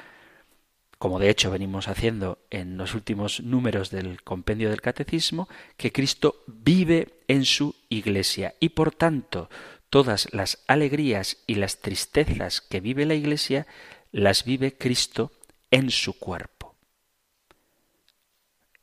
como 0.98 1.18
de 1.18 1.30
hecho 1.30 1.50
venimos 1.50 1.88
haciendo 1.88 2.38
en 2.50 2.76
los 2.76 2.94
últimos 2.94 3.40
números 3.40 3.90
del 3.90 4.22
compendio 4.22 4.68
del 4.68 4.82
catecismo, 4.82 5.48
que 5.78 5.90
Cristo 5.90 6.44
vive 6.46 7.22
en 7.28 7.46
su 7.46 7.76
iglesia 7.88 8.56
y 8.61 8.70
por 8.70 8.94
tanto 8.94 9.48
todas 9.88 10.28
las 10.34 10.62
alegrías 10.66 11.38
y 11.46 11.54
las 11.54 11.78
tristezas 11.78 12.61
que 12.61 12.80
vive 12.80 13.06
la 13.06 13.14
iglesia 13.14 13.66
las 14.12 14.44
vive 14.44 14.76
Cristo 14.76 15.32
en 15.70 15.90
su 15.90 16.18
cuerpo. 16.18 16.57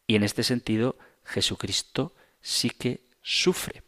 Y 0.08 0.16
en 0.16 0.24
este 0.24 0.44
sentido, 0.44 0.98
Jesucristo 1.24 2.14
sí 2.42 2.70
que 2.70 3.02
sufre. 3.22 3.84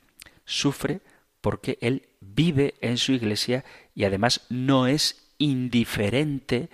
Sufre 0.45 1.01
porque 1.41 1.78
Él 1.82 2.09
vive 2.20 2.76
en 2.82 2.97
su 2.97 3.11
iglesia 3.11 3.63
y 3.93 4.03
además 4.05 4.41
no 4.49 4.88
es 4.88 5.28
indiferente 5.38 6.70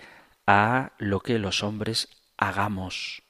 a 0.48 0.94
lo 0.98 1.20
que 1.20 1.40
los 1.40 1.64
hombres 1.64 2.10
hagamos. 2.38 3.24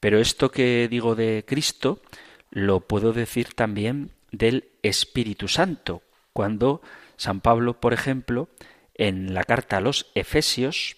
Pero 0.00 0.18
esto 0.18 0.50
que 0.50 0.88
digo 0.88 1.14
de 1.14 1.44
Cristo 1.46 2.02
lo 2.50 2.80
puedo 2.80 3.12
decir 3.12 3.54
también 3.54 4.10
del 4.30 4.68
Espíritu 4.82 5.48
Santo, 5.48 6.02
cuando 6.32 6.82
San 7.16 7.40
Pablo, 7.40 7.80
por 7.80 7.92
ejemplo, 7.92 8.48
en 8.94 9.34
la 9.34 9.44
carta 9.44 9.78
a 9.78 9.80
los 9.80 10.10
Efesios, 10.14 10.96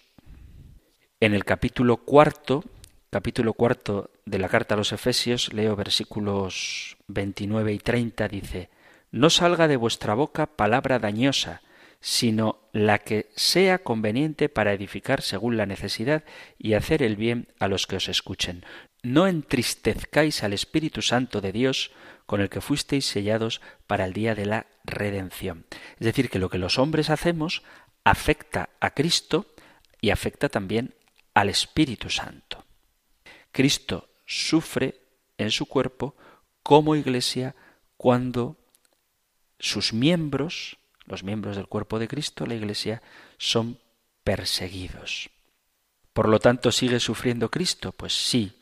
en 1.19 1.33
el 1.33 1.45
capítulo 1.45 1.97
cuarto, 1.97 2.63
capítulo 3.09 3.53
cuarto 3.53 4.11
de 4.25 4.39
la 4.39 4.49
carta 4.49 4.75
a 4.75 4.77
los 4.77 4.91
Efesios, 4.91 5.53
leo 5.53 5.75
versículos 5.75 6.97
29 7.07 7.73
y 7.73 7.79
30, 7.79 8.27
dice, 8.27 8.69
No 9.11 9.29
salga 9.29 9.67
de 9.67 9.77
vuestra 9.77 10.13
boca 10.13 10.45
palabra 10.45 10.99
dañosa, 10.99 11.61
sino 11.99 12.59
la 12.73 12.99
que 12.99 13.29
sea 13.35 13.79
conveniente 13.79 14.49
para 14.49 14.73
edificar 14.73 15.21
según 15.21 15.57
la 15.57 15.65
necesidad 15.65 16.23
y 16.57 16.73
hacer 16.73 17.01
el 17.01 17.15
bien 17.15 17.47
a 17.59 17.67
los 17.67 17.87
que 17.87 17.95
os 17.95 18.07
escuchen. 18.09 18.65
No 19.03 19.27
entristezcáis 19.27 20.43
al 20.43 20.53
Espíritu 20.53 21.01
Santo 21.01 21.41
de 21.41 21.51
Dios, 21.51 21.91
con 22.25 22.41
el 22.41 22.49
que 22.49 22.61
fuisteis 22.61 23.05
sellados 23.05 23.61
para 23.87 24.05
el 24.05 24.13
día 24.13 24.35
de 24.35 24.45
la 24.45 24.67
redención. 24.83 25.65
Es 25.99 26.05
decir, 26.05 26.29
que 26.29 26.39
lo 26.39 26.49
que 26.49 26.57
los 26.57 26.77
hombres 26.77 27.09
hacemos 27.09 27.63
afecta 28.03 28.69
a 28.81 28.91
Cristo 28.91 29.45
y 30.01 30.09
afecta 30.09 30.49
también 30.49 30.93
al 31.33 31.49
Espíritu 31.49 32.09
Santo. 32.09 32.66
Cristo 33.57 34.07
sufre 34.27 35.01
en 35.39 35.49
su 35.49 35.65
cuerpo 35.65 36.15
como 36.61 36.95
iglesia 36.95 37.55
cuando 37.97 38.55
sus 39.57 39.93
miembros, 39.93 40.77
los 41.05 41.23
miembros 41.23 41.55
del 41.55 41.65
cuerpo 41.65 41.97
de 41.97 42.07
Cristo, 42.07 42.45
la 42.45 42.53
iglesia, 42.53 43.01
son 43.39 43.79
perseguidos. 44.23 45.31
Por 46.13 46.29
lo 46.29 46.37
tanto, 46.37 46.71
¿sigue 46.71 46.99
sufriendo 46.99 47.49
Cristo? 47.49 47.93
Pues 47.93 48.13
sí. 48.13 48.59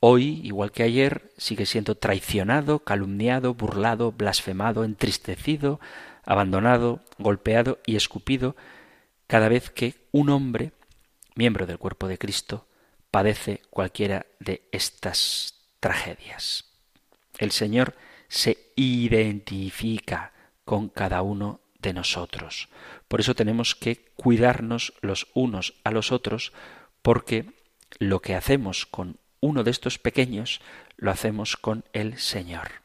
Hoy, 0.00 0.40
igual 0.42 0.72
que 0.72 0.84
ayer, 0.84 1.30
sigue 1.36 1.66
siendo 1.66 1.94
traicionado, 1.94 2.78
calumniado, 2.78 3.52
burlado, 3.52 4.10
blasfemado, 4.10 4.84
entristecido, 4.84 5.80
abandonado, 6.24 7.00
golpeado 7.18 7.78
y 7.84 7.96
escupido 7.96 8.56
cada 9.26 9.50
vez 9.50 9.68
que 9.68 9.96
un 10.12 10.30
hombre, 10.30 10.72
miembro 11.34 11.66
del 11.66 11.76
cuerpo 11.76 12.08
de 12.08 12.16
Cristo, 12.16 12.66
padece 13.12 13.62
cualquiera 13.70 14.26
de 14.40 14.62
estas 14.72 15.54
tragedias. 15.78 16.64
El 17.38 17.52
Señor 17.52 17.94
se 18.28 18.72
identifica 18.74 20.32
con 20.64 20.88
cada 20.88 21.22
uno 21.22 21.60
de 21.78 21.92
nosotros. 21.92 22.68
Por 23.06 23.20
eso 23.20 23.34
tenemos 23.34 23.74
que 23.74 24.06
cuidarnos 24.16 24.94
los 25.02 25.28
unos 25.34 25.74
a 25.84 25.90
los 25.90 26.10
otros, 26.10 26.52
porque 27.02 27.46
lo 27.98 28.20
que 28.20 28.34
hacemos 28.34 28.86
con 28.86 29.18
uno 29.40 29.64
de 29.64 29.72
estos 29.72 29.98
pequeños, 29.98 30.60
lo 30.96 31.10
hacemos 31.10 31.56
con 31.56 31.84
el 31.92 32.18
Señor. 32.18 32.82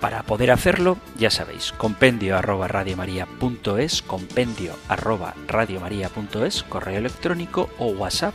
Para 0.00 0.22
poder 0.22 0.50
hacerlo, 0.50 0.98
ya 1.16 1.30
sabéis, 1.30 1.72
compendio 1.72 2.36
arroba 2.36 2.68
radiomaria.es, 2.68 4.02
compendio 4.02 4.74
arroba 4.88 5.34
radiomaria.es, 5.48 6.62
correo 6.64 6.98
electrónico 6.98 7.70
o 7.78 7.86
WhatsApp, 7.88 8.34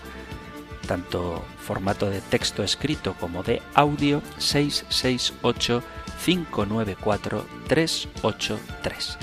tanto 0.88 1.46
formato 1.60 2.10
de 2.10 2.22
texto 2.22 2.64
escrito 2.64 3.16
como 3.20 3.44
de 3.44 3.62
audio 3.76 4.22
668 4.38 5.84
594 6.26 7.46
383. 7.68 9.18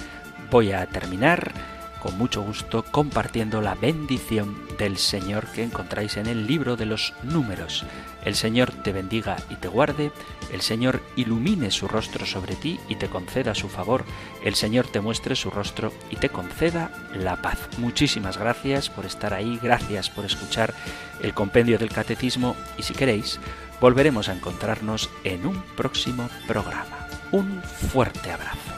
Voy 0.51 0.73
a 0.73 0.87
terminar 0.87 1.53
con 2.01 2.17
mucho 2.19 2.43
gusto 2.43 2.85
compartiendo 2.91 3.61
la 3.61 3.75
bendición 3.75 4.57
del 4.79 4.97
Señor 4.97 5.47
que 5.49 5.63
encontráis 5.63 6.17
en 6.17 6.27
el 6.27 6.47
libro 6.47 6.77
de 6.77 6.87
los 6.87 7.15
números. 7.23 7.85
El 8.25 8.35
Señor 8.35 8.73
te 8.73 8.93
bendiga 8.93 9.37
y 9.51 9.57
te 9.57 9.69
guarde, 9.69 10.13
el 10.53 10.61
Señor 10.61 11.03
ilumine 11.17 11.71
su 11.71 11.89
rostro 11.89 12.27
sobre 12.27 12.55
ti 12.57 12.79
y 12.89 12.97
te 12.97 13.09
conceda 13.09 13.55
su 13.55 13.69
favor, 13.69 14.05
el 14.45 14.55
Señor 14.55 14.87
te 14.87 15.01
muestre 15.01 15.37
su 15.37 15.51
rostro 15.51 15.93
y 16.11 16.17
te 16.17 16.29
conceda 16.29 16.91
la 17.15 17.41
paz. 17.43 17.59
Muchísimas 17.79 18.39
gracias 18.39 18.91
por 18.91 19.07
estar 19.07 19.35
ahí, 19.35 19.59
gracias 19.63 20.11
por 20.11 20.25
escuchar 20.25 20.75
el 21.23 21.35
compendio 21.35 21.79
del 21.79 21.91
catecismo 21.91 22.57
y 22.77 22.83
si 22.83 22.95
queréis, 22.95 23.41
volveremos 23.81 24.29
a 24.29 24.35
encontrarnos 24.35 25.11
en 25.25 25.47
un 25.47 25.63
próximo 25.77 26.29
programa. 26.47 27.09
Un 27.31 27.63
fuerte 27.63 28.31
abrazo. 28.31 28.78